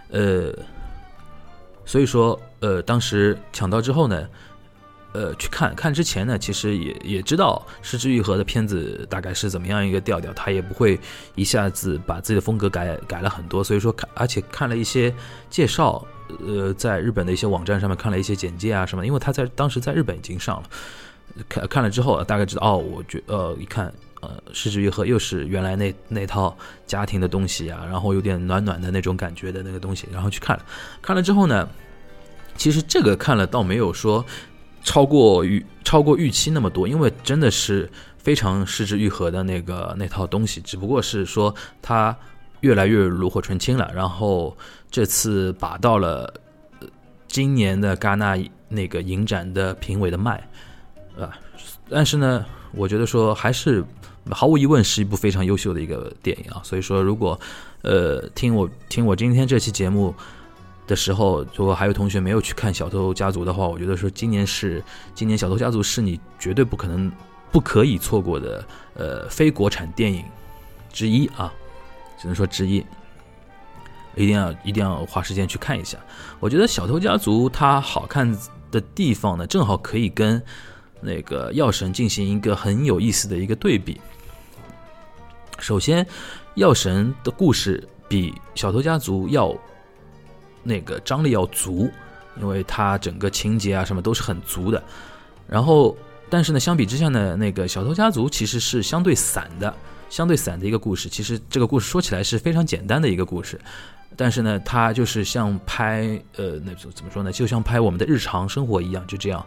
[0.09, 0.53] 呃，
[1.85, 4.27] 所以说呃，当时抢到之后呢。
[5.11, 10.99] 呃，去看看之前呢，其实也也知道失之愈合的片子大概是怎么样一个调调，他也不会
[11.33, 15.11] 一下子把自己的风格改改了很多，所以说看，而且看了一些
[15.49, 16.05] 介绍，
[16.45, 20.69] 呃，在日本的一些网站上面看了一些简介啊什么，因为他在当时在日本已经上了，
[21.47, 30.65] 看看了之后大概知道，哦，我觉呃一看，呃，失之愈合又是原来那那套家庭的东西啊，然后有点暖暖的那种感觉的那个东西，然后去看了，
[31.01, 31.67] 看了之后呢，
[32.55, 34.25] 其实这个看了倒没有说。
[34.81, 37.87] 超过预超过预期那么多，因为真的是
[38.17, 42.15] 非常失之愈合的那个那套东西，只不过是说它
[42.61, 43.91] 越来越炉火纯青了。
[43.93, 44.57] 然后
[44.89, 46.33] 这次把到了
[47.27, 50.47] 今年的戛纳那个影展的评委的麦，
[51.17, 51.31] 啊，
[51.89, 53.83] 但是呢，我觉得说还是
[54.31, 56.61] 毫无疑问是一部非常优秀的一个电影啊。
[56.63, 57.39] 所以说，如果
[57.81, 60.13] 呃听我听我今天这期节目。
[60.89, 67.11] 的时候，如果还有同学没有去看《小偷家族》的话，我觉得说今年是今年《小偷家族》是你绝对不可能、
[67.51, 70.25] 不可以错过的呃非国产电影
[70.91, 71.53] 之一啊，
[72.19, 72.83] 只能说之一，
[74.15, 75.97] 一定要一定要花时间去看一下。
[76.39, 78.35] 我觉得《小偷家族》它好看
[78.71, 80.41] 的地方呢，正好可以跟
[81.01, 83.99] 那个《药神》进行一个很有意思的一个对比。
[85.59, 86.03] 首先，
[86.55, 89.55] 《药神》的故事比《小偷家族》要。
[90.61, 91.89] 那个张力要足，
[92.39, 94.83] 因为它整个情节啊什么都是很足的。
[95.47, 95.95] 然后，
[96.29, 99.73] 但是呢，相比之下呢，那个小偷家族其实是相对散的，
[100.09, 101.07] 相对散的一个故事。
[101.07, 103.59] 其实这个故事说起来是非常简单的一个故事。
[104.17, 107.31] 但是呢，它就是像拍呃，那怎怎么说呢？
[107.31, 109.45] 就像拍我们的日常生活一样，就这样，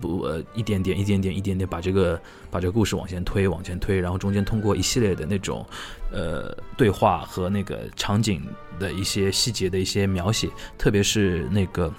[0.00, 5.66] 不呃，一点点、一点点、一点点把这个把这个故事往前推、往前推，然后中间通过一系列的那种
[6.10, 8.42] 呃对话和那个场景
[8.78, 10.48] 的一些细节的一些描写，
[10.78, 11.92] 特别是那个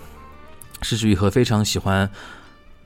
[0.82, 2.10] 施之愈和非常喜欢。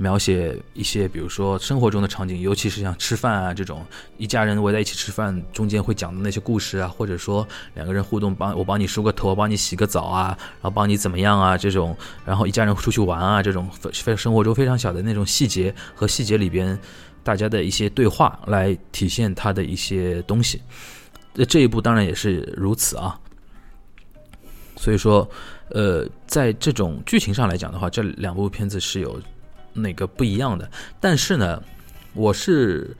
[0.01, 3.85] 描写一些，比如说生活中的场景，尤其是像吃饭啊这种，
[4.17, 11.93] 一家人围在一起吃饭，中间会讲的那些故事啊，或者说两个人互动，帮我帮你梳个头，帮你洗个澡啊，然后帮你怎么样啊这种，
[12.25, 16.79] 然后一家人出去玩啊这种，非生活中非常小的那种细节和细节里边
[17.21, 20.61] 大家的一些对话来体现他的一些东西。
[21.33, 23.19] 那这一部当然也是如此啊。
[24.77, 25.29] 所以说，
[25.71, 29.21] 呃，在这种剧情上来讲的话，这两部片子是有。
[29.81, 31.61] 那个不一样的，但是呢，
[32.13, 32.95] 我是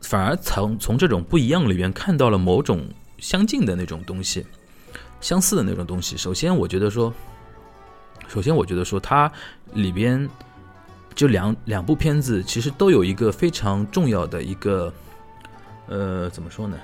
[0.00, 2.86] 反而从从这种不一样里边看到了某种
[3.18, 4.46] 相近的那种东西，
[5.20, 6.16] 相似的那种东西。
[6.16, 7.12] 首先，我觉得说，
[8.28, 9.30] 首先我觉得说，它
[9.74, 10.28] 里边
[11.14, 14.92] 就两两部片子其实都有一个非常重要的一个，
[15.88, 16.76] 呃，怎么说呢？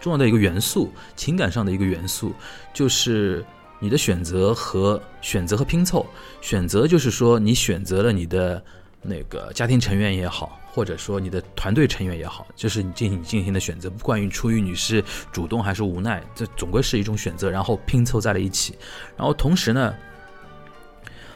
[0.00, 2.32] 重要的一个元素，情感上的一个元素，
[2.72, 3.44] 就是。
[3.78, 6.06] 你的选择和选择和拼凑，
[6.40, 8.62] 选择就是说你选择了你的
[9.02, 18.74] 那个家庭成员也好，或者说你的团队成员也好，就是你进行进行的选择，不管于出于你是主动还是无奈，这总归是一种选择，然后拼凑在了一起，
[19.16, 19.94] 然后同时呢，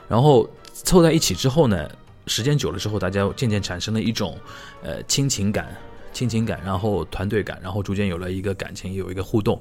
[0.09, 1.90] 然后凑在一起之后呢，
[2.26, 4.37] 时间久了之后，大家渐渐产生了一种
[4.83, 5.76] 呃亲情感、
[6.12, 9.61] 亲情感，然后团队感，然后逐渐有了一个感情，有一个互动。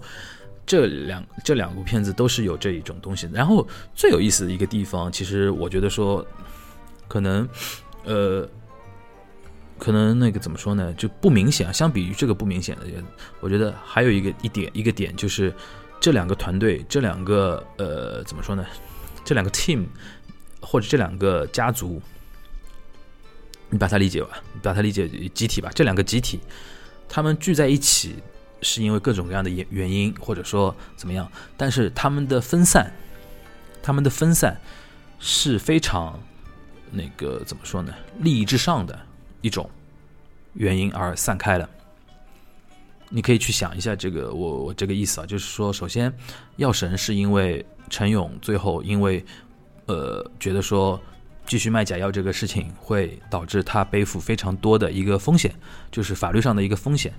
[0.70, 6.24] 这两这两部片子都是有这一种东西，然后最有意思的一个地方，其实我觉得说，
[7.08, 7.50] 可能，
[8.04, 8.48] 呃，
[9.80, 11.74] 可能那个怎么说呢，就不明显。
[11.74, 13.04] 相比于这个不明显的人，
[13.40, 15.52] 我觉得还有一个一点一个点，就是
[16.00, 18.64] 这两个团队，这两个呃怎么说呢，
[19.26, 19.88] 这两个 team
[20.62, 22.00] 或者这两个家族，
[23.72, 26.40] 你把它理解吧，把它理解集体吧，这两个集体，
[27.08, 28.18] 他们聚在一起。
[28.62, 32.92] 是因为各种各样的原原因，或者说怎么样，但是他们的分散，
[33.82, 34.60] 他们的分散
[35.20, 36.20] 是非常
[36.92, 37.94] 那个怎么说呢？
[38.20, 39.00] 利益至上的
[39.42, 39.70] 一种
[40.54, 41.70] 原因而散开了。
[43.10, 46.14] 你可以去想一下这个，我我这个意思啊，就是说，首先
[46.58, 49.26] 药神是因为陈勇最后因为
[49.88, 51.02] 呃觉得说
[51.48, 55.52] 继续卖假药这个事情会导致他背负非常多的一个风险，
[55.90, 57.12] 就是法律上的一个风险。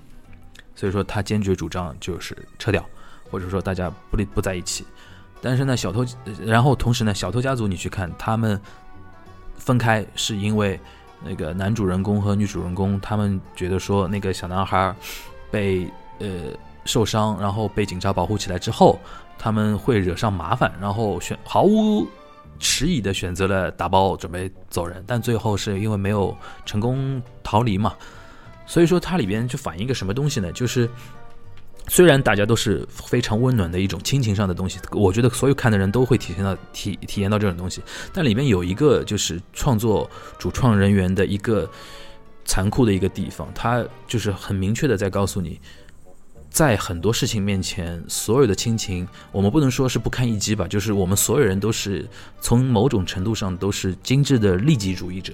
[0.81, 2.83] 所以说他坚决主张就是撤掉，
[3.29, 4.83] 或者说大家不离不在一起。
[5.39, 6.03] 但是呢，小偷，
[6.43, 8.59] 然后同时呢，小偷家族你去看他们
[9.55, 10.79] 分开，是因为
[11.23, 14.95] 那个男主人公和女主人公他们觉得说那个小男孩
[15.51, 16.27] 被呃
[16.85, 18.99] 受伤，然后被警察保护起来之后，
[19.37, 22.07] 他们会惹上麻烦，然后选毫无
[22.57, 27.93] 迟疑的选择了打包准备走人，但最后是因为没有成功逃离嘛，
[28.71, 30.49] 所以说它里边就反映一个什么东西呢？
[30.53, 30.89] 就是
[31.89, 37.81] 虽然大家都是非常温暖的一种亲情上的东西，我觉得所有看的人都会体现到体体验到这种东西，
[38.13, 41.69] 但里面有一个就是创作主创人员的一个
[42.45, 45.59] 残酷的一个地方，他就是很明确的在告诉你。
[46.49, 52.07] 在很多事情面前，所有的亲情，我们不能说是不堪一击吧，就是我们所有人都是
[52.39, 55.33] 从某种程度上都是精致的利己主义者。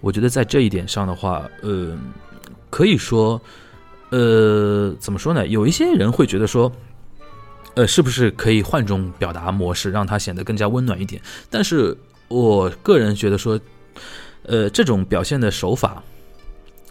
[0.00, 1.96] 我觉得在这一点上的话，呃，
[2.68, 3.40] 可以说，
[4.10, 5.46] 呃，怎么说呢？
[5.46, 6.70] 有一些人会觉得说，
[7.74, 11.20] 呃，是不是可以换种表达模式，让它显得更加温暖一点？
[11.48, 11.96] 但是
[12.28, 13.60] 我个人觉得说，
[14.44, 16.02] 呃，这种表现的手法，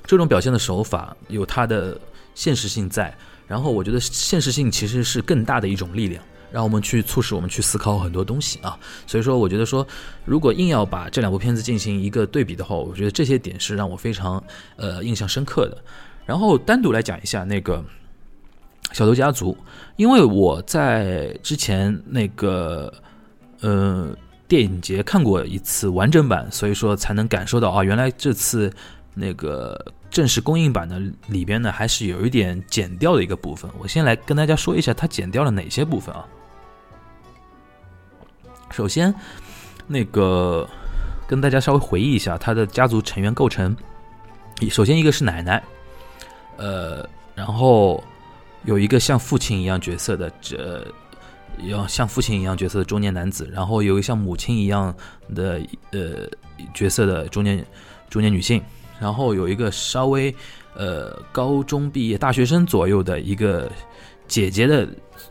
[0.05, 1.99] 这种表现的手法有它的。
[2.35, 3.13] 现实性在，
[3.47, 8.77] 然后我觉得现实性其实是更大的一种力量，让我们去促使我们去思考很多东西啊。
[9.07, 9.85] 所以说，我觉得说，
[10.25, 14.43] 如果硬要把这两部片子进行一个对比的话，我觉得这些点是让我非常
[14.75, 15.77] 呃印象深刻的。
[16.25, 17.77] 然后单独来讲一下那个
[18.91, 19.53] 《小偷家族》，
[19.95, 22.93] 因为我在之前那个
[23.61, 24.09] 呃
[24.47, 28.71] 电影节看过一次完整版，所以说才能感受到啊，原来这次
[29.13, 29.93] 那个。
[30.11, 33.69] 正式公映版的里边呢，还是有一点剪掉的一个部分。
[33.77, 36.25] 我先来跟大家说一下，它剪掉了哪些部分啊？
[38.71, 39.13] 首先，
[39.87, 40.67] 那个
[41.27, 43.75] 跟大家稍微回忆一下他的家族成员构成。
[44.69, 45.63] 首先一个是奶奶，
[46.57, 48.03] 呃，然后
[48.65, 50.85] 有一个像父亲一样角色的，这
[51.63, 54.93] 要像父亲一样角色的中年男子，然后有一个像母亲一样
[55.33, 56.27] 的呃
[56.73, 57.65] 角色的中年
[58.09, 58.61] 中年女性。
[58.99, 60.35] 然后有一个稍微，
[60.75, 63.71] 呃，高中毕业大学生左右的一个
[64.27, 64.85] 姐姐的，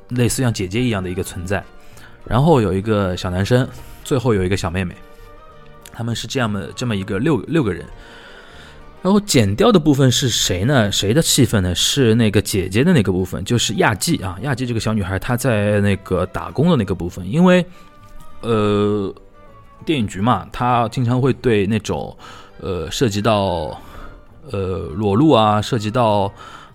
[0.09, 1.63] 类似像姐姐一样的一个存在。
[2.29, 3.67] 然后有一个小男生，
[4.05, 4.95] 最后有一个小妹妹，
[5.93, 7.85] 他们是这样的这么一个六六个人。
[9.01, 10.93] 然后剪掉的部分是谁呢？
[10.93, 11.75] 谁的戏份呢？
[11.75, 17.65] 是那个姐姐的那个部分，就是亚纪啊，亚纪这个小女孩她在那个打工的那个部分，因为，
[18.43, 19.15] 呃，
[19.87, 22.17] 电影局嘛，她经常会对那种。
[22.61, 23.81] 呃，涉及到
[24.51, 26.29] 呃裸露啊，涉及到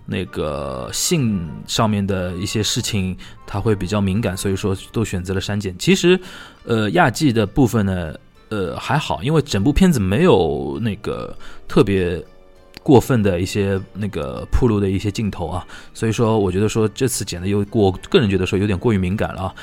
[0.06, 5.74] 那个性上面的一些事情，他会比较敏感，所以说都选择了删减。
[5.78, 6.18] 其实，
[6.64, 8.14] 呃，亚季的部分呢，
[8.50, 11.36] 呃还好，因为整部片子没有那个
[11.66, 12.24] 特别。
[12.84, 19.54] 过分的一些那个铺路的一些镜头啊，所以说我觉得说这次剪的有，我个人觉得说有点过于敏感了啊。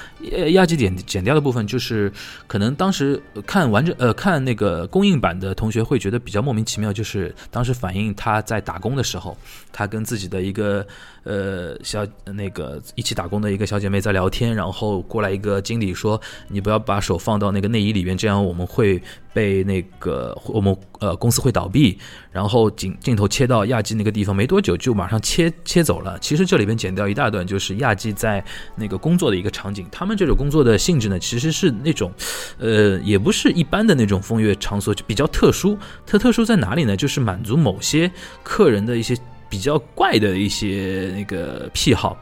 [0.53, 2.11] 压机剪剪掉的部分，就是
[2.47, 9.37] 可能当时看完整呃看那个公映版的同学会觉得比较莫名其妙，就是当时反映他在打工的时候，
[9.71, 10.85] 他跟自己的一个
[11.23, 19.01] 呃小那个一起打工的一个小姐妹在聊天，然后过来一个经理说你不要把手放到那个内衣里面，这样我们会。
[19.33, 21.97] 被那个我们呃公司会倒闭，
[22.33, 26.19] 然后镜镜头切到亚季那个地方，没多久就马上切切走了。
[26.19, 28.43] 其实这里边剪掉一大段，就是亚季在
[28.75, 29.87] 那个工作的一个场景。
[29.89, 32.11] 他们这种工作的性质呢，其实是那种，
[32.59, 35.77] 呃，也不是一般的那种风月场所，就比较特殊。
[36.05, 36.97] 特特殊在哪里呢？
[36.97, 38.11] 就是满足某些
[38.43, 39.15] 客人的一些
[39.51, 42.17] 比较怪的一些那个癖好。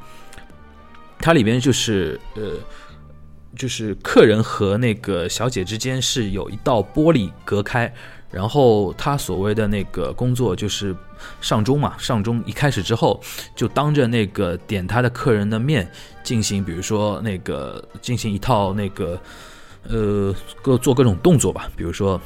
[1.20, 2.56] 它里边就是呃。
[3.58, 7.92] 就是客人和那个小姐之间是有一道玻璃隔开，
[8.30, 10.96] 然后他所谓的那个工作就是
[11.42, 13.20] 上钟嘛，上钟一开始之后，
[13.56, 15.92] 就当着那个点他的客人的面
[16.24, 19.20] 进行，比如说那个进行一套那个
[19.90, 22.22] 呃各做各种动作吧，比如说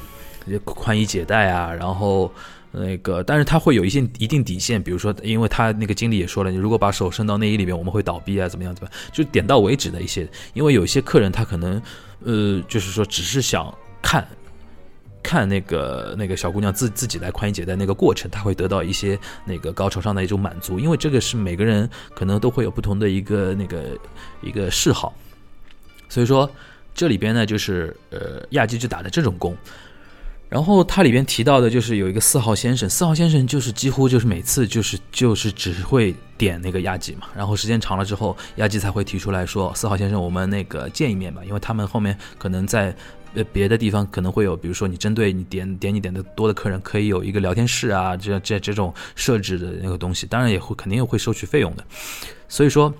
[0.62, 2.30] 宽衣解带啊，然后。
[2.76, 9.00] 那个，但是他会有一些一定底线，比如说，因为他那个经理也说了，你如果把手伸到内衣里面，我们会倒闭啊，怎么样，怎么样？
[9.12, 11.80] 就点到为止的一些，因为有些客人他可能，
[12.24, 14.26] 呃，就是说只是想看，
[15.22, 23.96] 看那个那个小姑娘自自己来宽衣解带那个过程，他会得到一些那个高潮上的一种满足，因为这个是每个人可能都会有不同的一个那个
[24.42, 25.14] 一个嗜好，
[26.08, 26.50] 所以说
[26.92, 29.56] 这里边呢，就是呃亚基就打的这种工。
[30.48, 42.94] 然后它里边提到的就是有一个四号先生，四号先生就是几乎就是每次就是就是只会点那个亚吉嘛，然后时间长了之后，亚吉才会提出来说四号先生，我们那个见一面吧，因为他们后面可能在
[43.34, 51.84] 呃别的地方可能会有，比如说你针对你点点你点的多的客人，可以有一个聊天室啊，这这这种设置的那个东西，当然也会肯定也会收取费用的，
[52.48, 52.94] 所以说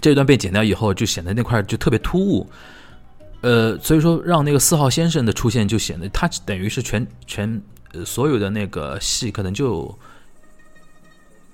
[0.00, 2.48] 这段被剪掉以后，就显得那块就特别突兀。
[3.42, 7.62] 呃，所以说让那个四号先生的出现就显得他等于是全全
[7.92, 9.98] 呃所有的那个戏可能就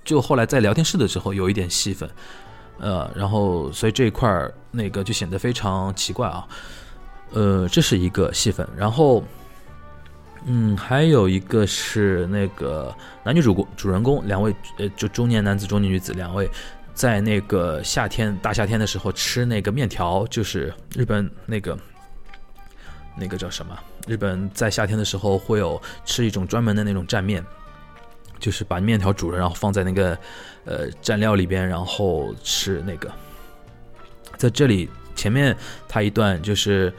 [0.05, 2.09] 就后来在聊天室的时候有一点戏份，
[2.78, 6.47] 呃，然后所以这一块儿那个就显得非常奇怪啊。
[7.32, 9.20] 呃，这是一个戏份，然后，
[10.45, 16.49] 嗯，还有一个是那个男女主主人公两位，呃，就中年男子、中年女子两位，
[16.97, 21.78] 在那个夏天大夏天的时候吃那个面条，就是日本那个
[23.14, 23.78] 那个叫什么？
[24.09, 27.44] 日本在夏天的时候会有吃一种专门的那种蘸面，
[28.38, 30.18] 就是把面条煮了，然后放在那个
[30.64, 33.12] 呃蘸料里边，然后吃那个。
[34.38, 35.55] 在这里前面
[35.86, 36.90] 他一段就是，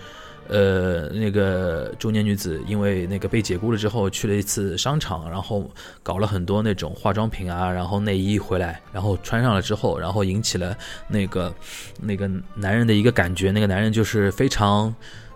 [0.49, 5.69] 呃，那个中年女子因为那个被解雇了之后，去了一次商场，然后
[6.01, 10.77] 搞了很多那种化妆品啊，然后内衣回来，然后穿上了之后，然后引起了
[11.09, 11.53] 那个
[11.99, 14.95] 那个男人的一个感觉，那个男人就是非常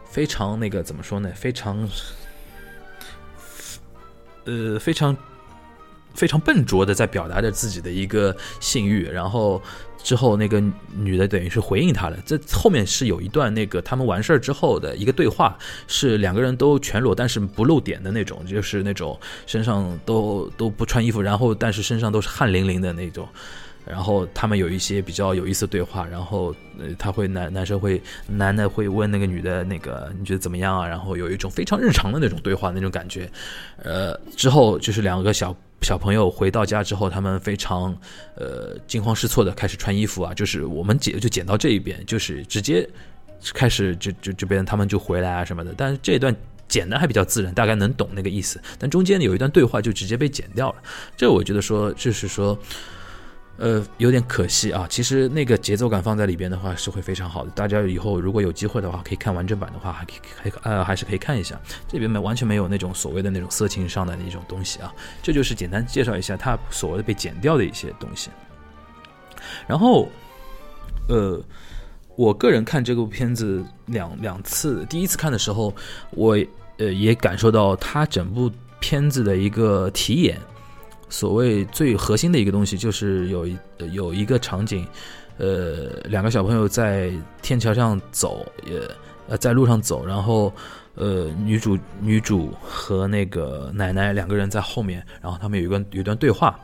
[0.09, 1.29] 非常那个怎么说呢？
[1.35, 1.89] 非常
[4.45, 5.15] 呃非常
[6.13, 9.61] 非常笨拙的在表达着自己的一个性欲，然后。
[10.03, 10.61] 之后，那个
[10.95, 12.17] 女的等于是回应他了。
[12.25, 23.27] 这后面是有一段那个他们完事儿之后的一个对话，是两个人都全裸，但是不露点的那种，就是那种身上都都不穿衣服，然后但是身上都是汗淋淋的那种。
[23.83, 30.87] 然后他们有一些比较有意思对话，然后呃他会男男生会男的会问那个女的那个你觉得怎么样啊？
[30.87, 33.29] 然后有一种非常日常的那种对话那种感觉。
[33.77, 35.55] 呃，之后就是两个小。
[35.81, 37.95] 小朋友回到家之后，他们非常，
[38.35, 42.87] 呃，惊慌失措的开始穿衣服啊，就是我们剪就剪到这一边，就是直接
[43.53, 46.35] 开始就就这边他们就回来啊什么的，但是这一段
[46.67, 50.75] 剪的还比较自然，大概能懂那个意思，但中间有一段对话就直接被剪掉了，
[51.17, 52.57] 这我觉得说就是说。
[53.57, 54.87] 呃，有点可惜啊。
[54.89, 57.51] 其实那个节奏感放在里边的话是会非常好的。
[57.51, 60.13] 大家以后如果有机会的话，可以看完整版的话，还可
[60.45, 61.59] 以，可呃，还是可以看一下。
[61.87, 64.91] 这边没完全没有那种所谓的那种色情上的那种东西啊。
[65.21, 68.31] 这就是简单介绍一下它所谓的被剪掉的一些东西。
[69.67, 70.09] 然后，
[71.07, 71.39] 呃，
[72.15, 75.71] 我个人看这部片子两两次，第一次看的时候，
[76.11, 76.35] 我
[76.77, 80.39] 呃也感受到它整部片子的一个题眼。
[81.11, 83.57] 所谓最核心的一个东西，就是有一
[83.91, 84.87] 有一个场景，
[85.37, 88.79] 呃，两个小朋友在天桥上走，也
[89.27, 90.51] 呃在路上走，然后
[90.95, 96.57] 呃女主女主和那个奶奶两个人在后面，然后他们有一个有一段对话，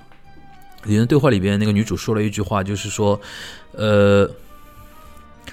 [0.85, 3.19] 一段对话里边那个女主说了一句话，就是说，
[3.73, 4.29] 呃，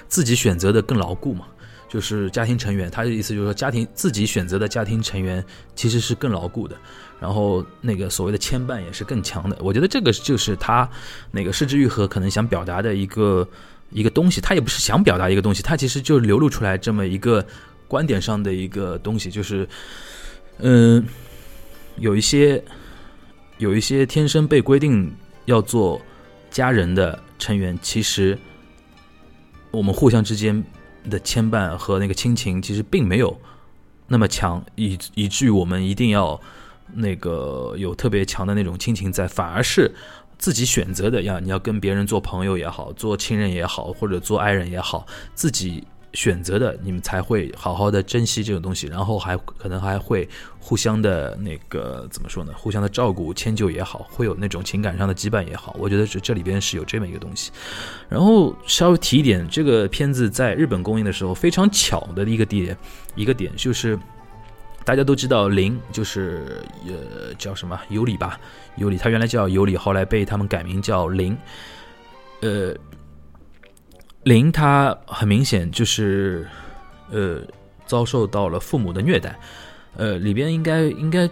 [0.07, 1.45] 自己选择的更牢固嘛。
[1.87, 5.43] 就是家庭成员，他的意思就是说，家庭自己选择的家庭成员
[5.75, 6.75] 其实是更牢固的，
[7.19, 9.55] 然后那个所谓的牵绊也是更强的。
[9.61, 10.89] 我觉得这个就是他
[11.31, 13.47] 那个失之愈合可能想表达的一个
[13.91, 14.41] 一个东西。
[14.41, 17.45] 他也不是想表达一个东西，他其实就流露出来这么一个
[17.87, 19.67] 观点上的一个东西，就是
[20.57, 21.05] 嗯，
[21.97, 22.61] 有一些
[23.59, 25.09] 有一些天生被规定
[25.45, 26.01] 要做
[26.49, 28.37] 家人的成员，其实
[29.71, 30.61] 我们互相之间。
[31.09, 33.39] 的牵绊和那个亲情其实并没有
[34.07, 36.39] 那么强，以以至于我们一定要
[36.93, 39.93] 那个有特别强的那种亲情在，反而是
[40.37, 41.39] 自己选择的呀。
[41.41, 45.83] 你要跟别人做朋友也好，做亲人也好，或者做爱人也好，自己。
[46.15, 50.27] 选择的，你们才会好好的珍惜这种东西，然后还可能还会
[50.59, 52.53] 互相的那个怎么说呢？
[52.55, 55.75] 互相的照顾、迁就也好，会有那种情感上的羁绊也好。
[55.77, 57.51] 我觉得这这里边是有这么一个东西。
[58.09, 62.75] 然后稍微提一点，这个片子在日本公映的时候非常巧的一个点，
[63.13, 63.99] 一个点就是
[64.85, 68.39] 大家都知道林就是呃叫什么尤里吧，
[68.77, 71.37] 尤里他原来叫尤里，后来被他们改名叫林，
[72.39, 72.73] 呃。
[74.25, 76.47] 林他很明显就是，
[77.11, 77.41] 呃，
[77.85, 79.37] 遭受到了父母的虐待，
[79.95, 81.29] 呃，里边应该应该，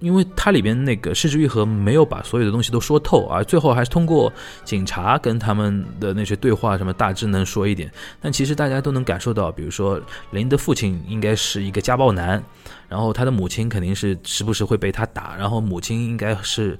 [0.00, 4.30] 因为他里边那个失之愈合没有把所有的东西都说透，啊最后还是通过
[4.64, 9.98] 警察跟他们的那些对话什么大致能说一点，但其实大家都能感受到，比如说
[10.30, 12.44] 林的父亲应该是一个家暴男，
[12.86, 16.78] 然后他的母亲肯定是时不时会被他打，然后母亲应该是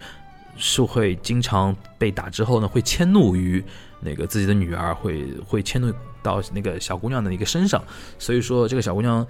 [0.59, 3.65] 是会经常被打之后呢会迁怒于。
[4.01, 5.93] 那个自己的女儿会会迁怒
[6.23, 7.83] 到那个小姑娘的一个身上，
[8.19, 9.27] 所以说这个小姑娘，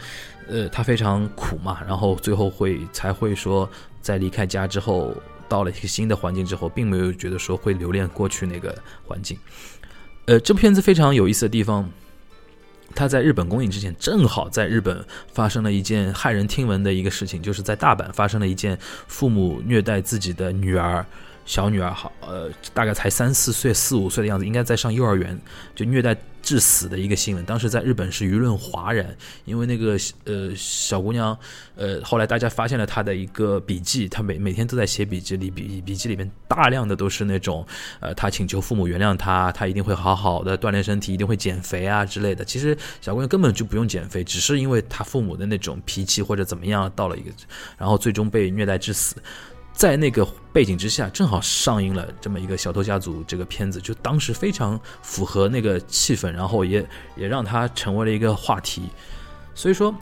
[0.49, 3.69] 呃，她非常苦嘛，然后最后会才会说，
[4.01, 5.15] 在离开家之后，
[5.49, 9.39] 到了一个新的环境之后，并没有觉得说会留恋过去那个环境。
[10.25, 11.89] 呃，这部片子非常有意思的地方，
[12.95, 21.07] 它在日本公映之前，正好在日本发生了一件骇人听闻的一个事情，就是在大阪发生了一件父母虐待自己的女儿。
[21.47, 25.39] 小女儿，好，呃，大概才三四岁、四五岁的样子，应该在上幼儿园，
[25.77, 27.45] 就虐待致死的一个新闻。
[27.45, 31.39] 当时在日本是舆论哗然，因为那个呃小姑娘，
[31.77, 37.65] 呃，后来大家发现了她的一个笔记，她每每天都在写笔记里，笔笔记里面大量的都是那种，
[38.01, 42.45] 呃，她请求父母原谅她，她一定会好好的锻炼身体，一定会减肥啊之类的。
[42.45, 47.31] 其实小姑娘根本就不用减肥，只是因为她父母的那种脾气或者怎么样，到了一个，
[47.79, 49.15] 然后最终被虐待致死。
[49.77, 58.85] 在那个背景之下，正好上映了这么一个《小偷家族》这个片子，就当时非常符合那个气氛，然后也也让它成为了一个话题。
[59.55, 59.95] 所以说，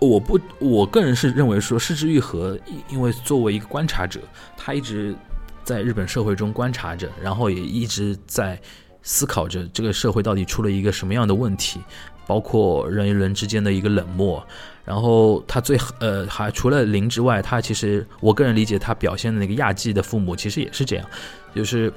[0.00, 2.58] 我不，我个人是认为说，失之愈合，
[2.88, 4.18] 因为作为一个观察者，
[4.56, 5.14] 他一直
[5.62, 8.60] 在日本社会中观察着，然后也一直在
[9.02, 11.78] 思考着这个社会到底出了一个什么样的问题，
[12.26, 14.44] 包括人与人之间的一个冷漠。
[14.84, 21.06] 然后他最呃还除了林之外，他其实我个人理解他表现的那个亚纪的父母其实也是这样，
[21.54, 21.90] 就是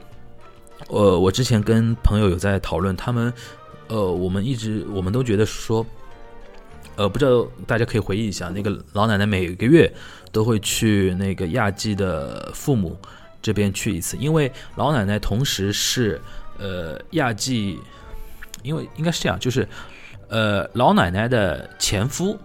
[0.88, 3.34] 呃我之前跟朋友有在讨论，他们
[3.88, 5.86] 呃我们一直我们都觉得说，
[6.96, 9.92] 呃不知道大家可以回忆一下，那个老奶奶每个月
[10.32, 12.98] 都会去那个亚季的父母
[13.42, 16.22] 这边去一次，因为老奶奶同时是
[16.58, 17.82] 呃亚季，
[18.64, 19.68] 因为应该是这样，就是
[20.30, 22.40] 呃老奶奶的前夫。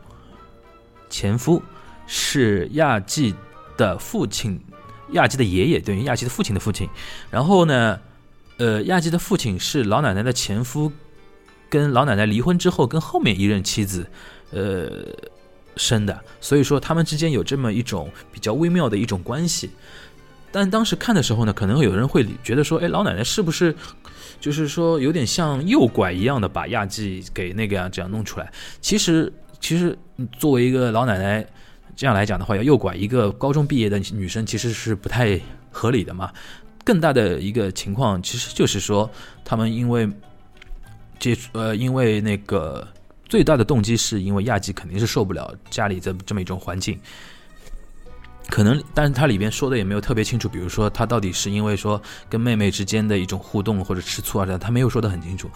[1.12, 1.62] 前夫
[2.06, 3.34] 是亚纪
[3.76, 4.58] 的父亲，
[5.10, 6.88] 亚纪的爷爷等于亚纪的父亲的父亲。
[7.30, 8.00] 然后呢，
[8.56, 10.90] 呃，亚纪的父亲是老奶奶的前夫，
[11.68, 14.06] 跟老奶奶离婚之后，跟后面一任妻子，
[14.52, 15.04] 呃，
[15.76, 16.18] 生的。
[16.40, 19.70] 所以说他们之间有这么一种比较微妙的一种关系。
[20.50, 23.74] 但当时看的时候呢，可能有人会觉得说，哎，老奶奶是不是
[24.40, 28.50] 就是说有点像诱拐一样的把亚纪给那个样这样弄出来？
[28.80, 29.30] 其实。
[29.62, 29.96] 其实，
[30.32, 31.46] 作为一个老奶奶，
[31.94, 35.40] 这样来讲的话，要诱拐一个高中毕业的女生，其实是不太
[35.70, 36.32] 合理的嘛。
[36.84, 39.08] 更大的一个情况，其实就是说，
[39.44, 40.10] 他们因为
[41.20, 42.86] 接触，呃，因为那个
[43.28, 46.98] 最大的动机，是因为亚纪肯定是受不了家里这这么一种环境。
[48.48, 55.48] 可能，但是它里边说的也没有特别清楚，比如说他到底是因为说跟妹妹之间的一种互动或者吃醋啊，这他没有说的很清楚。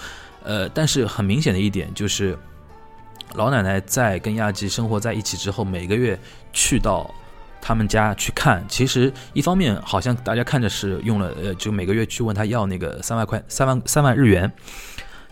[0.44, 2.38] 呃，但是很明显的一点就是。
[3.34, 6.18] 老奶奶在跟亚纪生活在一起之后，每个月
[6.52, 7.12] 去到
[7.60, 8.64] 他们家去看。
[8.68, 14.50] 其实一方面好像大家看着是用了，呃，就每个月去问他要那个三万块、三万三万日元。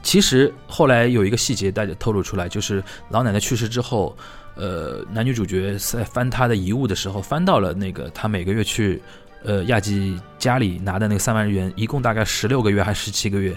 [0.02, 4.14] 其实后来有一个细节大家透露出来，就是老奶奶去世之后，
[4.54, 9.00] 呃，男女主角在翻他的遗物的时候，翻到了那个他每个月去，
[9.44, 13.56] 呃，亚纪家里拿的那个三万日元，一共大概十六个月还是十七个月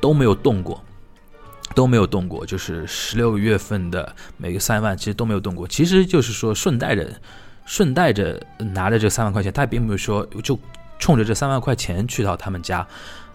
[0.00, 0.82] 都没有动过。
[1.74, 5.66] 都没有动过，就是十六个月份的每个三万，其实都没有动过。
[5.66, 7.08] 其实就是说顺带着，
[7.64, 10.58] 顺带着拿着这三万块钱，他并不是说就
[10.98, 12.86] 冲着这三万块钱去到他们家。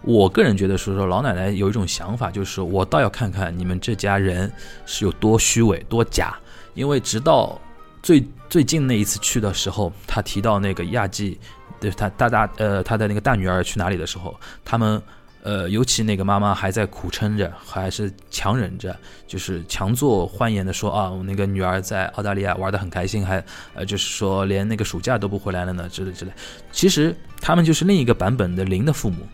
[0.01, 4.51] 我个人觉得是说老奶奶有一种想法，就是我倒要看看你们这家人
[4.85, 6.37] 是有多虚伪、多假。
[6.75, 7.59] 因为直到
[8.01, 11.39] 最最近那一次去的时候，他提到那个亚季，
[11.79, 15.01] 对他大大呃他的那个大女儿去哪里的时候，他们。
[15.47, 18.93] 呃，尤其那个妈妈还在苦撑着，还是强忍着，
[19.25, 23.41] 就是强作欢颜的说啊，我那个女儿在澳大利亚玩的很开心，还
[23.73, 26.31] 呃，就是说连那个暑假都不回来了呢，之类之类。
[26.69, 29.25] 其实他们就是另一个版本的林的父母。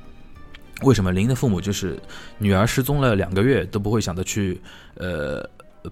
[0.83, 1.99] 为什么林的父母就是
[2.37, 4.61] 女儿失踪了两个月都不会想着去
[4.97, 5.43] 呃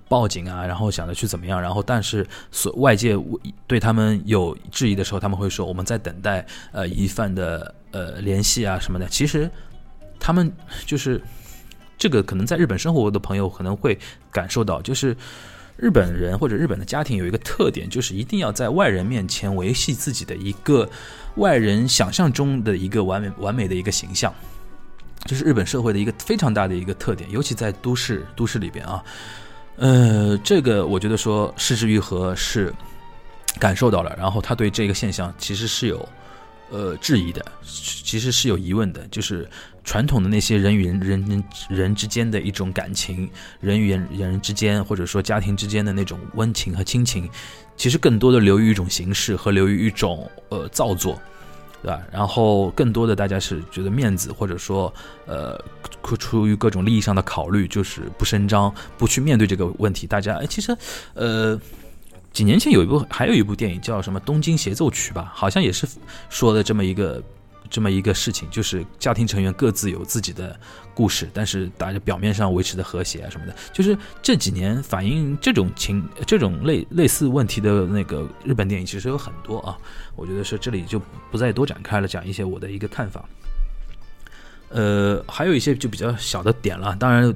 [0.08, 3.18] 报警啊，然后想着去怎么样，然后但是所外界
[3.66, 9.08] 对他们有质疑的时候，他们会说我们在等待呃疑犯的呃联系啊什么的。
[9.08, 9.50] 其实。
[10.22, 10.50] 他们
[10.86, 11.20] 就是
[11.98, 13.98] 这个，可能在日本生活的朋友可能会
[14.32, 15.18] 感受到，就是
[15.78, 20.88] 日本人或者日本的家庭有一个特点，就是一定要在外人面前维系自己的一个
[21.36, 24.32] 外人想象中的一个完美完美的一个形象，
[25.26, 29.04] 这是日本社会的一个非常大的一个特点，尤其在都市都市里边啊，
[29.78, 32.72] 呃，这个我觉得说失之愈合是
[33.60, 36.08] 感受到了，然后他对这个现象其实是有。
[36.74, 39.46] 呃，质疑的其实是有疑问的，就是
[39.84, 43.30] 传统的那些人与人人人之间的一种感情，
[43.60, 47.30] 人与人人之间或者说家庭之间的那种温情和亲情，
[47.76, 51.20] 其实更多的流于一种形式和流于一种呃造作，
[51.82, 52.02] 对吧？
[52.12, 54.94] 然后更多的大家是觉得面子或者说
[55.26, 55.60] 呃
[56.20, 60.06] 出于各种利益上的考虑，就是不声张，不去面对这个问题。
[60.06, 60.76] 大家哎，其实
[61.14, 61.60] 呃。
[62.34, 65.86] 几年前有一部，还有一部电影叫什么《东京协奏曲》吧，好像也是
[66.30, 67.22] 说的这么一个
[67.72, 70.60] 这么一个事情，就是家庭成员各自有自己的
[70.94, 73.56] 故事，但是大家表面上维持的和谐啊什么的。
[73.74, 79.78] 就是这几年反映这种情、这种类类似问题的那个日本电影，其实有很多啊。
[80.16, 81.02] 我觉得是这里就
[81.32, 83.24] 不再多展开了，讲一些我的一个看法。
[84.70, 87.34] 呃，还有一些就比较小的点了，当然。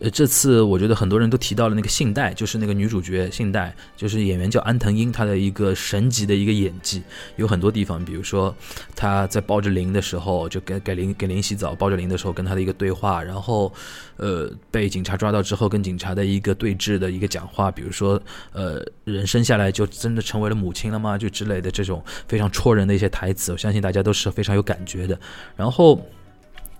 [0.00, 7.02] 呃，这次我觉得很多人都提到了那个信代，就是那个女主角信代，就是演员叫安藤英，她的一个神级的一个演技，
[7.36, 8.54] 有很多地方，比如说
[8.94, 13.72] 她在抱着林的时候，就给给林给林洗澡，抱着林的时候跟她的一个对话，然后
[14.18, 18.20] 呃被警察抓到之后跟警察的一个对峙的一个讲话，比如说
[18.52, 21.18] 呃人生下来就真的成为了母亲了吗？
[21.18, 25.18] 就之类的这种非常戳人的一些台词，我相信大家都是非常有感觉的。
[25.56, 26.00] 然后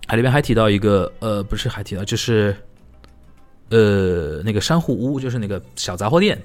[0.07, 2.55] 还里边还提到一个呃，不是还提到就是。
[3.71, 6.41] 呃，那个珊瑚屋就是那个小杂货店，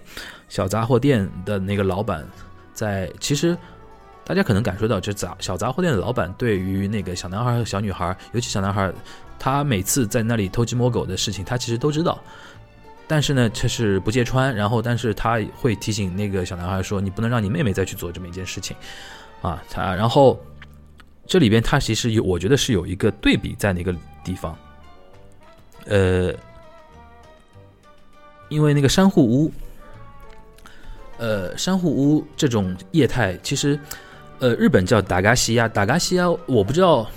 [0.49, 2.27] 小杂货店的那个老板，
[2.73, 3.57] 在其实
[4.25, 8.91] 大家可能感受到，这杂小杂货店的老板对于那个小男孩和小女孩，尤其小男孩，
[9.39, 12.21] 他每次在那里偷鸡摸狗的事情，他其实都知道，
[13.07, 14.53] 但是呢，却是不揭穿。
[14.53, 18.75] 然后，但是他会提醒那个小男孩说：“你不能让你妹妹再去做这么一件事情。”
[19.41, 20.37] 啊，他然后
[21.25, 23.95] 这里边他其实有，我觉得是有一个对比在那个
[24.25, 24.57] 地方，
[25.85, 26.33] 呃。
[28.53, 29.51] 因为那个珊瑚屋，
[31.17, 33.79] 呃，珊瑚屋这种业态，其实，
[34.39, 37.09] 呃，日本叫达嘎西亚，达嘎西亚，我不知道，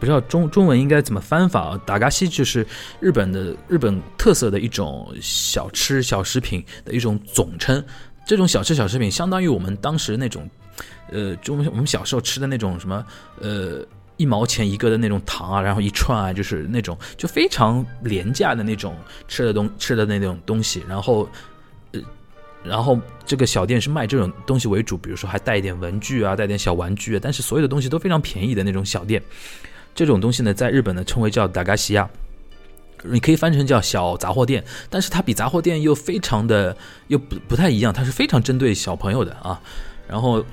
[0.00, 1.80] 不知道中中文应该怎么翻法啊？
[1.86, 2.66] 达嘎西就是
[2.98, 7.82] 日本的日本特色的一种小吃小食品的一种总称。
[8.26, 10.50] 这种小吃小食品相当于我们当时那种，
[11.10, 13.06] 呃，中我们小时候吃的那种什么，
[13.40, 13.86] 呃。
[14.16, 18.96] 一毛钱一个的那种糖啊，然后一串啊，就是那种就非常廉价的那种
[19.26, 20.84] 吃的东吃的那种东西。
[20.88, 21.28] 然后，
[21.92, 22.00] 呃，
[22.62, 29.22] 然后这个小店是卖这种东西为主，比如说还带一点文具啊，带点小玩具啊，但是所有的东西都非常便宜的那种小店。
[29.94, 32.08] 这种东西呢，在日本呢称为叫达嘎西亚，
[33.02, 36.76] 你可以翻成叫小杂货店，但是它比杂货店又非常的
[37.08, 39.60] 又不不太一样，它是非常针对小朋友的啊。
[40.06, 40.44] 然后，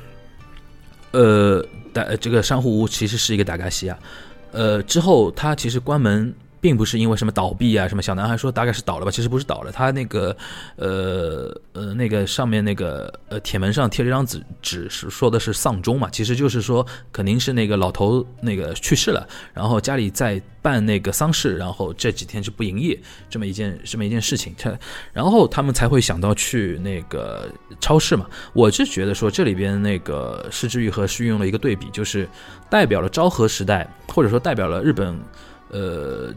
[1.11, 1.65] 呃。
[1.93, 3.99] 但这个珊瑚屋其实是一个达嘎西亚，
[4.53, 6.33] 呃，之后它其实关门。
[6.61, 10.37] 并不是因为什么倒闭啊，什么小男孩说大概是倒了吧，其实不是倒了，他那个，
[10.75, 24.71] 呃呃，那个上面那个呃铁门上贴了一张纸，纸是说的是丧钟嘛，其实就是说肯定是那个老头那个去世了，然后家里在办那个丧事，然后这几天就不营业，这么一件这么一件事情，他
[25.11, 27.49] 然后他们才会想到去那个
[27.79, 28.27] 超市嘛。
[28.53, 32.29] 我是觉得说这里边那个失之愈合是运用了一个对比，就是
[32.69, 35.19] 代表了昭和时代，或者说代表了日本，
[35.71, 36.31] 呃。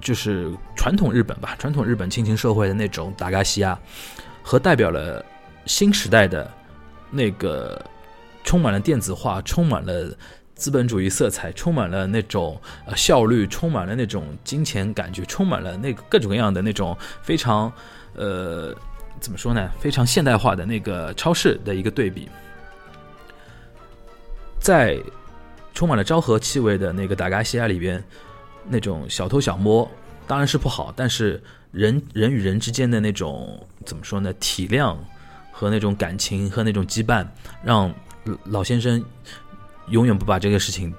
[0.00, 3.78] 就是传统日本吧，传统日本亲情社会的那种达嘎西亚，
[4.42, 5.24] 和代表了
[5.66, 6.50] 新时代的
[7.10, 7.84] 那个
[8.42, 10.16] 充满了电子化、充满了
[10.54, 17.72] 资本主义色彩、充满了那种呃效率、充满了那种金钱感觉、充满了那各种各样的那种非常
[18.14, 18.74] 呃
[19.20, 19.70] 怎么说呢？
[19.78, 22.28] 非常现代化的那个超市的一个对比，
[24.58, 24.98] 在
[25.74, 28.02] 充满了昭和气味的那个达嘎西亚里边。
[28.70, 29.90] 那种小偷小摸
[30.26, 31.42] 当然是不好，但是
[31.72, 34.32] 人人与人之间的那种怎么说呢？
[34.34, 34.96] 体谅
[35.50, 37.26] 和那种感情和那种羁绊，
[37.64, 37.92] 让
[38.44, 39.04] 老先生
[39.88, 40.94] 永远不把这个事情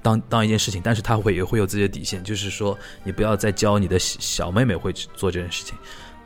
[0.00, 5.76] 当当一件事情，但是他会也会有自己的底线，就是说你不要再教你的小妹妹会做这件事情。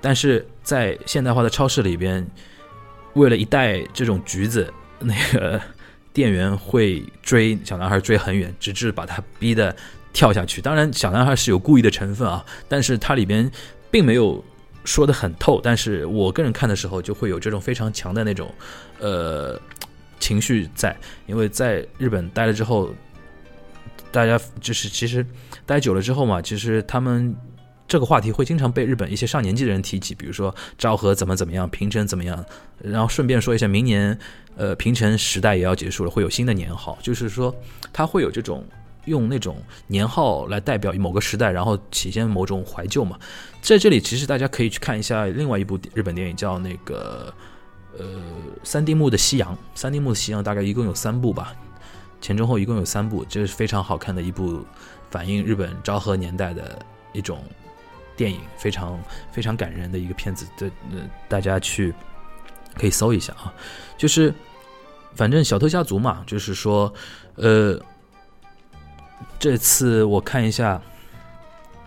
[0.01, 2.27] 但是在现代化的超市里边，
[3.15, 5.61] 为了一袋这种橘子，那个
[6.13, 9.75] 店员会追小男孩追很远，直至把他逼的。
[10.17, 13.49] 跳下去，当然小男孩是有故意的成分啊，但是它里边
[13.91, 14.43] 并没有
[14.83, 15.61] 说的很透。
[15.63, 18.51] 但是我个人看的时候，就会有这种非常强的那种
[18.99, 19.61] 呃
[20.19, 20.97] 情绪在，
[21.27, 22.95] 因为在日本待了之后，
[24.11, 25.25] 大家就是其实
[25.67, 27.37] 待久了之后嘛，其实他们
[27.87, 32.43] 这个话题会经常被日本一些上年纪的人提起，比如说昭和怎么怎么样，平成怎么样，
[32.83, 34.19] 然后顺便说一下，明年
[34.57, 37.55] 呃平成时代也要结束了，会有新的年号，就是说
[37.93, 38.65] 他会有这种。
[39.07, 43.19] 用那种年号来代表某个时代，然后体现某种怀旧嘛。
[43.63, 47.33] 在这里，其实大家可以去看一下另外一部日本电影，叫那个
[47.99, 48.05] 呃
[48.63, 49.57] 三丁目的夕阳。
[49.75, 51.53] 三丁目的夕阳大概一共有三部吧，
[52.21, 54.65] 前中后一共有三部，这是非常好看的一部
[55.11, 56.79] 反映日本昭和年代的
[57.13, 57.43] 一种
[58.17, 59.01] 电影，非常
[59.33, 60.47] 非常感人的一个片子。
[60.59, 61.93] 的呃，大家去
[62.75, 63.53] 可以搜一下啊。
[63.97, 64.33] 就是
[65.15, 66.93] 反正小偷家族嘛，就是说
[67.35, 67.81] 呃。
[69.39, 70.81] 这次我看一下，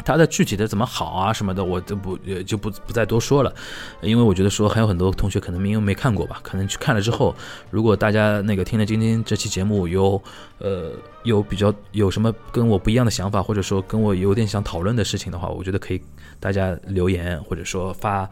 [0.05, 3.53] 它的具体的怎么好啊什么的，我都不呃就不不再多说了，
[4.01, 7.35] 因为我觉得说还有很多同学可能因为没看过吧，可能去看了之后，
[7.69, 10.21] 如果大家那个听了今天这期节目有
[10.59, 10.91] 呃
[11.23, 16.01] 有比较有什么跟我不一样的想法，或者说跟我有点想讨论的事情的话，我觉得可以
[16.39, 18.29] 大家留言或者说发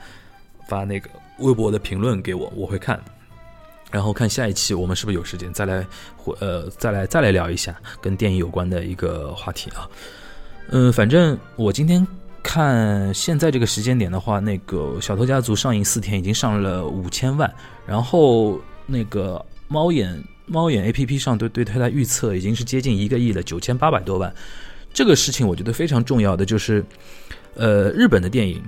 [0.67, 1.09] 发那个
[1.39, 2.99] 微博的评论给我，我会看。
[3.91, 5.87] 然后看下一期我们是不是有时间再来
[6.39, 9.89] 呃再来再来聊一下跟电影有关的一个话题啊。
[10.69, 12.05] 嗯，反正我今天
[12.43, 17.53] 看现在这个时间点的话，那个《小偷家族》上映四天已经上了五千万，
[17.85, 24.33] 然后那个猫眼猫眼 A P P 上对对它的预测已经是接近一个亿了，九千八百多万。
[24.93, 26.83] 这个事情我觉得非常重要的就是，
[27.55, 28.61] 呃，日本的电影，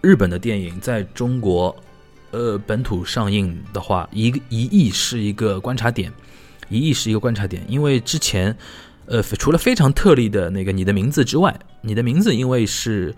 [0.00, 1.74] 日本的电影在中国
[2.30, 6.12] 呃本土上映的话，一个一亿是一个观察点，
[6.68, 8.56] 一亿是一个观察点，因为之前。
[9.06, 13.12] 呃，除了非常特例的那个你的名字之外，你的名字因为是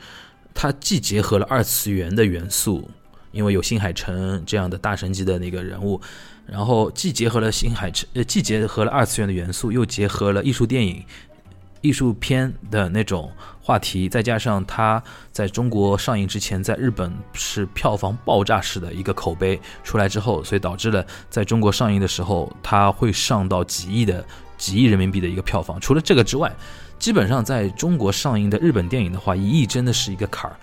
[0.54, 2.88] 它既结合了二次元的元素，
[3.30, 6.00] 因为有新海诚这样的大神级的那个人物，
[6.46, 11.04] 然后既结合了新海诚，呃，既结合了二次元的元素，又结合了艺术电影、
[11.83, 13.30] 艺术片的那种
[13.61, 24.24] 话题，再加上它在中国上映之前，在日本是票房爆炸式的一个口碑出来之后，所以导致了在中国上映的时候，它会上到几亿的。
[24.59, 26.55] 几亿人民币的一个票房，除了这个之外，
[26.97, 30.57] 基本上在中国上映的日本电影的话，一亿真的是一个坎儿。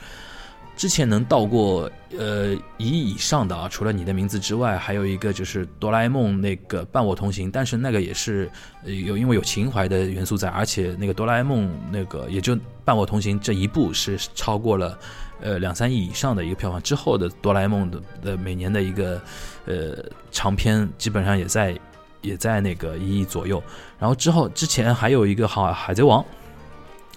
[0.80, 8.50] 之前能到过呃一亿以上的啊，除了你的名字之外，还有一个就是哆啦 A 梦那个伴我同行，但是那个也是
[8.86, 14.98] 有因为有情怀的元素在，而且那个哆啦 A 梦那个也就伴我同行这一部是超过了
[15.42, 19.22] 呃两三亿以上的一个票房，之后的哆啦 A 梦的的每年的一个
[19.66, 19.98] 呃
[20.32, 21.78] 长片基本上也在。
[22.22, 23.64] 也在那个一亿左右，
[23.98, 26.22] 然后之后之前还有一个海海贼王，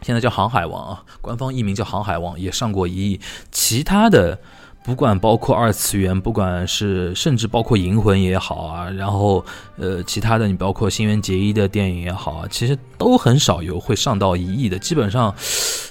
[0.03, 3.21] 现在叫航海王啊，官方译名叫航海王，也上过一亿。
[3.51, 4.39] 其他的
[4.85, 9.45] 不管包括二次元，不管是甚至包括银魂也好啊，然后
[9.77, 15.33] 呃其他的你包括新垣结衣的电影也好啊，其实都很少有会上到一亿的，基本上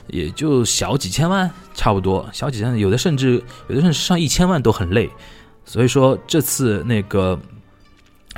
[0.08, 5.10] 也就小几千万差不多，小几千万，有的甚至有的甚至上一千万都很累。
[5.66, 7.40] 所以说这次那个。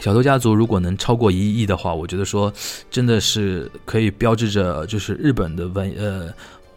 [0.02, 2.52] 小偷家族如果能超过一亿的话，我觉得说
[2.90, 6.34] 真的是可以标志着，就是日本的文呃，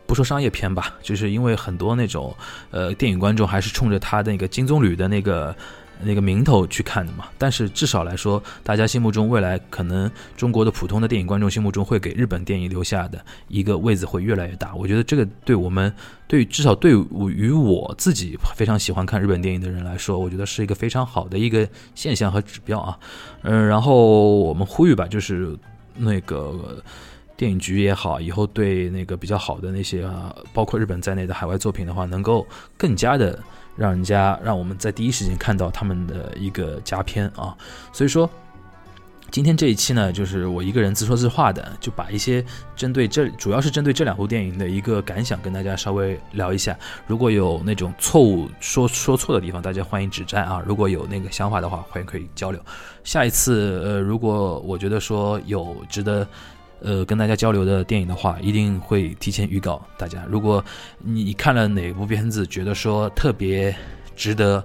[0.06, 2.34] 不说商业片吧，就是因为很多那种
[2.70, 5.54] 呃电影观众还是冲着他那个金棕榈的那个。
[6.02, 14.74] 那个名头去看的嘛，但是至少来说，大家心目中未来可能中国的普通的电影观众心目中会给日本电影留下的一个位置会越来越大。
[14.74, 15.92] 我觉得这个对我们，
[16.28, 16.92] 对至少对
[17.30, 22.98] 于我自己非常喜欢看日本电影的人来说，我觉得是一个非常好的一个现象和指标啊。
[23.42, 25.56] 嗯，然后我们呼吁吧，就是
[25.96, 26.82] 那个
[27.36, 33.42] 电影局也好，以后对那个比较好的那些啊，包括日本在内的海外作品的话，能够更加的。
[33.76, 37.56] 让人家让我们在第一时间看到他们的一个佳片啊，
[37.92, 38.28] 所以说
[39.30, 46.76] 今天这一期呢，就是我一个人自说自话的，就把一些针对这主要是针对这两部电影的一个感想跟大家稍微聊一下。
[47.06, 50.62] 如果有那种错误说说错的地方，大家欢迎指正啊。
[50.64, 52.60] 如果有那个想法的话，欢迎可以交流。
[53.04, 56.26] 下一次呃，如果我觉得说有值得。
[56.80, 60.22] 呃，跟大家交流的电影的话，一定会提前预告大家。
[60.28, 60.64] 如果
[60.98, 63.74] 你看了哪部片子，觉得说特别
[64.14, 64.62] 值得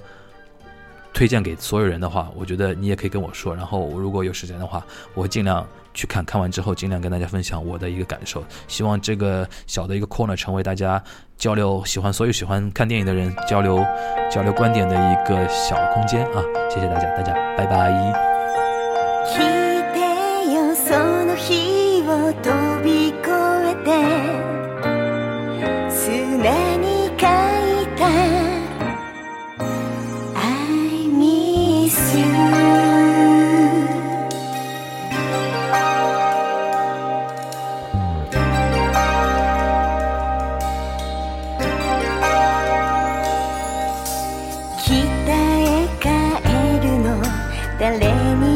[1.14, 3.56] 推荐给所有人的话，我觉得你也可以跟我说。
[3.56, 8.44] 然后我如果有时间的话，我会尽量去看看完之后，尽量跟大家分享我的一个感受。
[8.68, 11.02] 希望这个小的一个 corner 成为大家
[11.38, 13.84] 交流喜欢所有喜欢看电影的人交流
[14.32, 16.44] 交流观点的一个小空间啊！
[16.70, 17.92] 谢谢大家，大家拜拜。
[22.36, 23.30] 飛び越
[23.68, 23.90] えて
[25.90, 27.18] 砂に書い
[27.98, 28.02] た
[30.36, 30.40] I
[31.10, 32.26] miss you.
[44.84, 46.06] 北へ帰
[46.86, 47.08] るの
[47.80, 47.92] 誰
[48.36, 48.51] に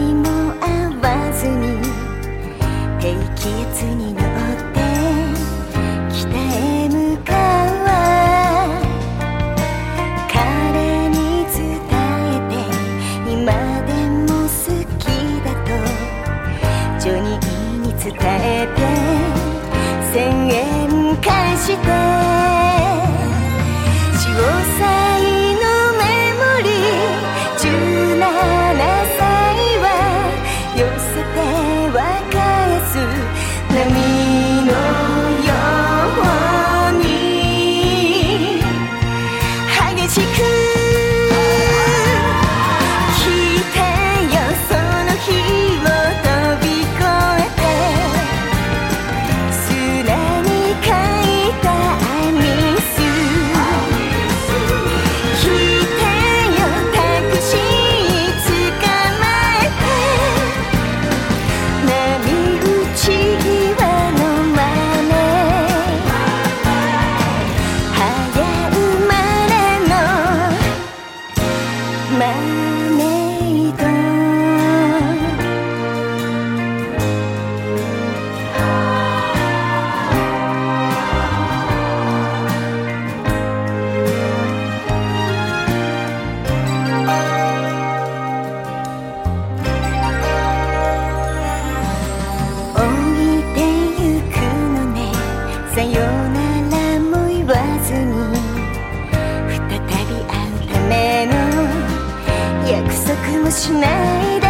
[103.55, 104.47] しないで。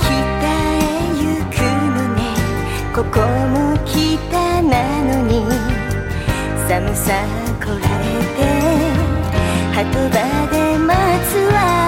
[0.00, 0.82] 北へ
[1.14, 1.54] 行く
[1.94, 2.20] のね。
[2.92, 5.46] ここも北なのに。
[6.68, 7.12] 寒さ
[7.60, 8.38] こらえて。
[9.76, 10.16] 鳩場
[10.50, 10.92] で待
[11.30, 11.85] つわ。